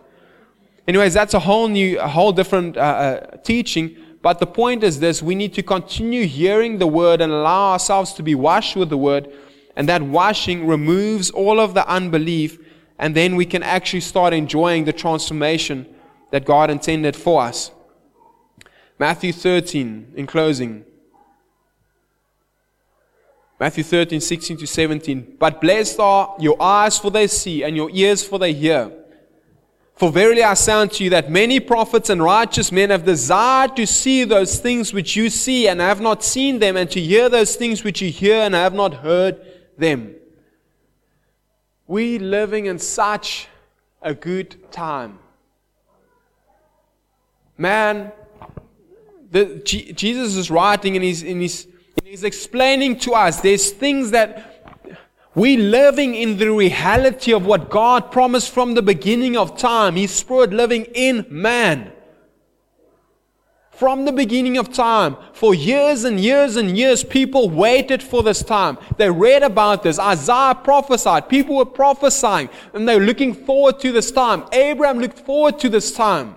Anyways, 0.87 1.15
that's 1.15 1.33
a 1.33 1.39
whole 1.39 1.67
new, 1.67 1.99
a 1.99 2.07
whole 2.07 2.31
different 2.31 2.77
uh, 2.77 2.79
uh, 2.79 3.37
teaching. 3.37 3.97
But 4.21 4.39
the 4.39 4.47
point 4.47 4.83
is 4.83 4.99
this 4.99 5.21
we 5.21 5.35
need 5.35 5.53
to 5.55 5.63
continue 5.63 6.25
hearing 6.25 6.77
the 6.77 6.87
word 6.87 7.21
and 7.21 7.31
allow 7.31 7.71
ourselves 7.71 8.13
to 8.13 8.23
be 8.23 8.35
washed 8.35 8.75
with 8.75 8.89
the 8.89 8.97
word. 8.97 9.31
And 9.75 9.87
that 9.89 10.01
washing 10.01 10.67
removes 10.67 11.31
all 11.31 11.59
of 11.59 11.73
the 11.73 11.87
unbelief. 11.87 12.59
And 12.99 13.15
then 13.15 13.35
we 13.35 13.45
can 13.45 13.63
actually 13.63 14.01
start 14.01 14.33
enjoying 14.33 14.85
the 14.85 14.93
transformation 14.93 15.87
that 16.31 16.45
God 16.45 16.69
intended 16.69 17.15
for 17.15 17.41
us. 17.41 17.71
Matthew 18.99 19.33
13, 19.33 20.13
in 20.15 20.27
closing. 20.27 20.85
Matthew 23.59 23.83
13, 23.83 24.21
16 24.21 24.57
to 24.57 24.67
17. 24.67 25.37
But 25.39 25.61
blessed 25.61 25.99
are 25.99 26.35
your 26.39 26.61
eyes 26.61 26.99
for 26.99 27.09
they 27.09 27.27
see, 27.27 27.63
and 27.63 27.75
your 27.75 27.89
ears 27.91 28.23
for 28.23 28.37
they 28.37 28.53
hear. 28.53 28.91
For 30.01 30.11
verily 30.11 30.41
I 30.41 30.55
say 30.55 30.73
unto 30.73 31.03
you 31.03 31.11
that 31.11 31.29
many 31.29 31.59
prophets 31.59 32.09
and 32.09 32.23
righteous 32.23 32.71
men 32.71 32.89
have 32.89 33.05
desired 33.05 33.75
to 33.75 33.85
see 33.85 34.23
those 34.23 34.57
things 34.57 34.93
which 34.93 35.15
you 35.15 35.29
see, 35.29 35.67
and 35.67 35.79
have 35.79 36.01
not 36.01 36.23
seen 36.23 36.57
them, 36.57 36.75
and 36.75 36.89
to 36.89 36.99
hear 36.99 37.29
those 37.29 37.55
things 37.55 37.83
which 37.83 38.01
you 38.01 38.09
hear, 38.09 38.37
and 38.37 38.55
have 38.55 38.73
not 38.73 38.95
heard 38.95 39.39
them. 39.77 40.15
We 41.85 42.17
living 42.17 42.65
in 42.65 42.79
such 42.79 43.47
a 44.01 44.15
good 44.15 44.71
time. 44.71 45.19
Man, 47.55 48.11
the, 49.29 49.61
G, 49.63 49.93
Jesus 49.93 50.35
is 50.35 50.49
writing 50.49 50.95
and 50.95 51.05
he's, 51.05 51.21
and 51.21 51.39
he's 51.43 51.67
He's 52.11 52.25
explaining 52.25 52.99
to 52.99 53.13
us 53.13 53.39
there's 53.39 53.71
things 53.71 54.11
that 54.11 54.50
we 55.33 55.55
living 55.55 56.13
in 56.15 56.37
the 56.37 56.51
reality 56.51 57.31
of 57.31 57.45
what 57.45 57.69
God 57.69 58.11
promised 58.11 58.51
from 58.51 58.73
the 58.73 58.81
beginning 58.81 59.37
of 59.37 59.57
time. 59.57 59.95
His 59.95 60.11
Spirit 60.11 60.51
living 60.51 60.85
in 60.93 61.25
man. 61.29 61.93
From 63.71 64.05
the 64.05 64.11
beginning 64.11 64.57
of 64.57 64.71
time, 64.71 65.15
for 65.33 65.55
years 65.55 66.03
and 66.03 66.19
years 66.19 66.55
and 66.55 66.77
years, 66.77 67.03
people 67.03 67.49
waited 67.49 68.03
for 68.03 68.21
this 68.21 68.43
time. 68.43 68.77
They 68.97 69.09
read 69.09 69.41
about 69.41 69.81
this. 69.81 69.97
Isaiah 69.97 70.53
prophesied. 70.53 71.29
People 71.29 71.55
were 71.55 71.65
prophesying 71.65 72.49
and 72.73 72.87
they 72.87 72.99
were 72.99 73.05
looking 73.05 73.33
forward 73.33 73.79
to 73.79 73.91
this 73.91 74.11
time. 74.11 74.43
Abraham 74.51 74.99
looked 74.99 75.19
forward 75.19 75.57
to 75.59 75.69
this 75.69 75.93
time. 75.93 76.35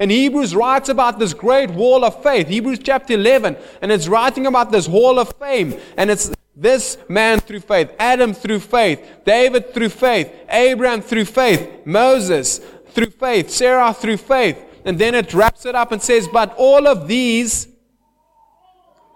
And 0.00 0.10
Hebrews 0.10 0.54
writes 0.54 0.88
about 0.88 1.18
this 1.18 1.34
great 1.34 1.70
wall 1.70 2.04
of 2.04 2.22
faith, 2.22 2.48
Hebrews 2.48 2.78
chapter 2.82 3.14
11, 3.14 3.56
and 3.82 3.92
it's 3.92 4.08
writing 4.08 4.46
about 4.46 4.70
this 4.70 4.86
hall 4.86 5.18
of 5.18 5.32
fame. 5.38 5.78
And 5.96 6.10
it's 6.10 6.32
this 6.60 6.98
man 7.08 7.38
through 7.38 7.60
faith, 7.60 7.92
Adam 8.00 8.34
through 8.34 8.58
faith, 8.58 9.22
David 9.24 9.72
through 9.72 9.90
faith, 9.90 10.32
Abraham 10.48 11.00
through 11.00 11.26
faith, 11.26 11.86
Moses 11.86 12.58
through 12.88 13.10
faith, 13.10 13.48
Sarah 13.50 13.94
through 13.94 14.16
faith. 14.16 14.58
And 14.84 14.98
then 14.98 15.14
it 15.14 15.32
wraps 15.32 15.66
it 15.66 15.76
up 15.76 15.92
and 15.92 16.02
says, 16.02 16.26
But 16.26 16.54
all 16.56 16.88
of 16.88 17.06
these 17.06 17.68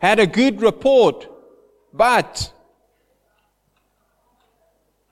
had 0.01 0.21
a 0.21 0.27
good 0.27 0.63
report. 0.63 1.27
But, 1.93 2.53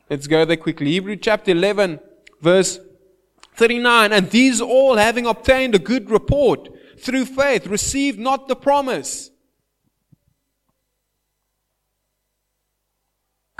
let's 0.09 0.29
go 0.29 0.45
there 0.45 0.57
quickly. 0.57 0.93
Hebrews 0.93 1.19
chapter 1.23 1.51
11, 1.51 1.99
verse 2.41 2.79
39 3.57 4.13
And 4.13 4.31
these 4.31 4.61
all, 4.61 4.97
having 4.97 5.27
obtained 5.27 5.75
a 5.75 5.81
good 5.81 6.11
report 6.11 6.69
through 6.99 7.25
faith, 7.25 7.67
received 7.67 8.21
not 8.21 8.47
the 8.47 8.57
promise. 8.57 9.31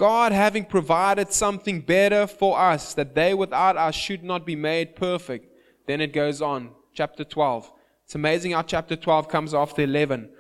God 0.01 0.33
having 0.33 0.65
provided 0.65 1.31
something 1.31 1.83
better 1.83 2.27
for 2.27 2.59
us, 2.59 2.95
that 2.95 3.15
they 3.15 3.35
without 3.35 3.77
us 3.77 3.95
should 3.95 4.25
not 4.25 4.47
be 4.47 4.57
made 4.57 4.97
perfect. 4.97 5.55
Then 5.87 6.01
it 6.01 6.15
goes 6.15 6.41
on, 6.41 6.71
chapter 6.95 7.23
12. 7.23 7.71
It's 8.07 8.15
amazing 8.15 8.53
how 8.53 8.63
chapter 8.63 8.97
12 8.97 9.29
comes 9.29 9.53
after 9.53 9.83
11. 9.83 10.31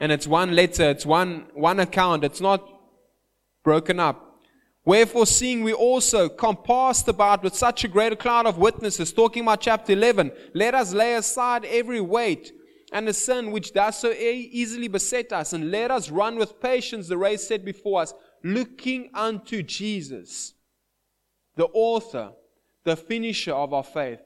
And 0.00 0.12
it's 0.12 0.26
one 0.26 0.54
letter, 0.54 0.90
it's 0.90 1.06
one, 1.06 1.46
one 1.54 1.80
account, 1.80 2.24
it's 2.24 2.42
not 2.42 2.62
broken 3.64 3.98
up. 3.98 4.38
Wherefore, 4.84 5.24
seeing 5.24 5.64
we 5.64 5.72
also 5.72 6.28
compassed 6.28 7.08
about 7.08 7.42
with 7.42 7.54
such 7.54 7.84
a 7.84 7.88
great 7.88 8.18
cloud 8.18 8.44
of 8.44 8.58
witnesses, 8.58 9.14
talking 9.14 9.44
about 9.44 9.62
chapter 9.62 9.94
11, 9.94 10.30
let 10.52 10.74
us 10.74 10.92
lay 10.92 11.14
aside 11.14 11.64
every 11.64 12.02
weight 12.02 12.52
and 12.92 13.08
the 13.08 13.14
sin 13.14 13.50
which 13.50 13.72
does 13.72 13.98
so 13.98 14.12
easily 14.12 14.88
beset 14.88 15.32
us, 15.32 15.54
and 15.54 15.70
let 15.70 15.90
us 15.90 16.10
run 16.10 16.36
with 16.36 16.60
patience 16.60 17.08
the 17.08 17.16
race 17.16 17.48
set 17.48 17.64
before 17.64 18.02
us, 18.02 18.12
looking 18.54 19.10
unto 19.14 19.62
Jesus, 19.62 20.54
the 21.56 21.66
author, 21.72 22.32
the 22.84 22.96
finisher 22.96 23.52
of 23.52 23.72
our 23.72 23.82
faith, 23.82 24.20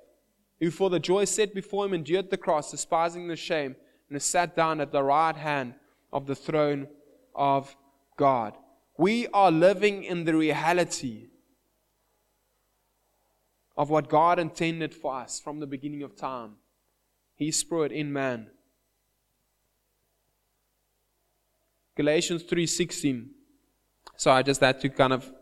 who 0.58 0.70
for 0.70 0.90
the 0.90 1.00
joy 1.00 1.24
set 1.24 1.54
before 1.54 1.86
him 1.86 1.94
endured 1.94 2.30
the 2.30 2.36
cross, 2.36 2.70
despising 2.70 3.28
the 3.28 3.36
shame, 3.36 3.76
and 4.08 4.16
is 4.16 4.24
sat 4.24 4.54
down 4.54 4.80
at 4.80 4.92
the 4.92 5.02
right 5.02 5.36
hand 5.36 5.74
of 6.12 6.26
the 6.26 6.34
throne 6.34 6.88
of 7.34 7.74
God. 8.16 8.54
We 8.98 9.28
are 9.28 9.50
living 9.50 10.04
in 10.04 10.24
the 10.24 10.36
reality 10.36 11.28
of 13.76 13.88
what 13.88 14.10
God 14.10 14.38
intended 14.38 14.94
for 14.94 15.14
us 15.14 15.40
from 15.40 15.60
the 15.60 15.66
beginning 15.66 16.02
of 16.02 16.16
time. 16.16 16.56
He 17.36 17.50
Spirit 17.50 17.92
in 17.92 18.12
man. 18.12 18.50
Galatians 21.96 22.42
3:16. 22.42 23.39
So 24.20 24.30
I 24.30 24.42
just 24.42 24.60
had 24.60 24.78
to 24.82 24.90
kind 24.90 25.14
of 25.14 25.32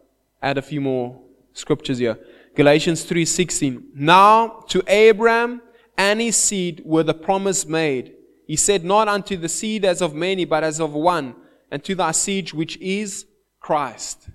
add 0.41 0.57
a 0.57 0.63
few 0.63 0.81
more 0.81 1.21
scriptures 1.53 1.99
here. 1.99 2.17
Galatians 2.55 3.05
3:16. 3.05 3.83
Now 3.93 4.63
to 4.69 4.85
Abraham 4.87 5.63
and 5.97 6.21
his 6.21 6.37
seed 6.37 6.83
were 6.85 7.03
the 7.03 7.13
promise 7.13 7.67
made. 7.67 8.15
He 8.47 8.55
said, 8.55 8.85
Not 8.85 9.09
unto 9.09 9.37
the 9.37 9.49
seed 9.49 9.85
as 9.85 10.01
of 10.01 10.15
many, 10.15 10.45
but 10.45 10.63
as 10.63 10.79
of 10.79 10.93
one, 10.93 11.35
and 11.73 11.83
to 11.83 11.97
thy 11.97 12.13
seed 12.13 12.53
which 12.53 12.77
is 12.77 13.27
Christ. 13.59 14.29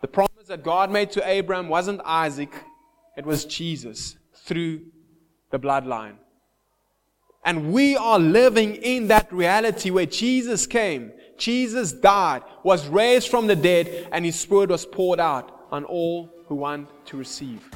The 0.00 0.08
promise 0.08 0.48
that 0.48 0.64
God 0.64 0.90
made 0.90 1.12
to 1.12 1.24
Abraham 1.24 1.68
wasn't 1.68 2.00
Isaac, 2.04 2.52
it 3.16 3.24
was 3.24 3.44
Jesus 3.44 4.16
through 4.34 4.80
the 5.52 5.58
bloodline. 5.60 6.16
And 7.44 7.72
we 7.72 7.96
are 7.96 8.18
living 8.18 8.74
in 8.74 9.06
that 9.06 9.32
reality 9.32 9.90
where 9.90 10.06
Jesus 10.06 10.66
came, 10.66 11.12
Jesus 11.42 11.90
died, 11.90 12.44
was 12.62 12.86
raised 12.86 13.28
from 13.28 13.48
the 13.48 13.56
dead, 13.56 14.06
and 14.12 14.24
his 14.24 14.38
spirit 14.38 14.70
was 14.70 14.86
poured 14.86 15.18
out 15.18 15.66
on 15.72 15.84
all 15.84 16.30
who 16.46 16.54
want 16.54 16.88
to 17.06 17.16
receive. 17.16 17.68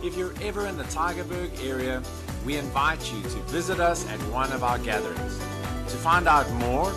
If 0.00 0.16
you're 0.16 0.32
ever 0.40 0.68
in 0.68 0.76
the 0.76 0.84
Tygerberg 0.84 1.50
area, 1.66 2.00
we 2.46 2.56
invite 2.56 3.12
you 3.12 3.20
to 3.20 3.38
visit 3.50 3.80
us 3.80 4.08
at 4.10 4.20
one 4.30 4.52
of 4.52 4.62
our 4.62 4.78
gatherings. 4.78 5.38
To 5.38 5.96
find 5.96 6.28
out 6.28 6.48
more, 6.52 6.92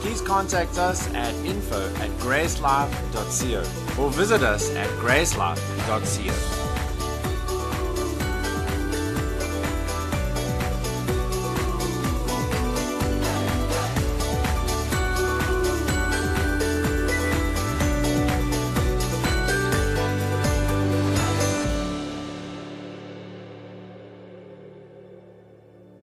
please 0.00 0.20
contact 0.20 0.78
us 0.78 1.12
at 1.12 1.34
info 1.44 1.84
at 1.96 2.10
gracelife.co 2.20 4.00
or 4.00 4.10
visit 4.12 4.44
us 4.44 4.72
at 4.76 4.88
gracelife.co. 5.00 6.81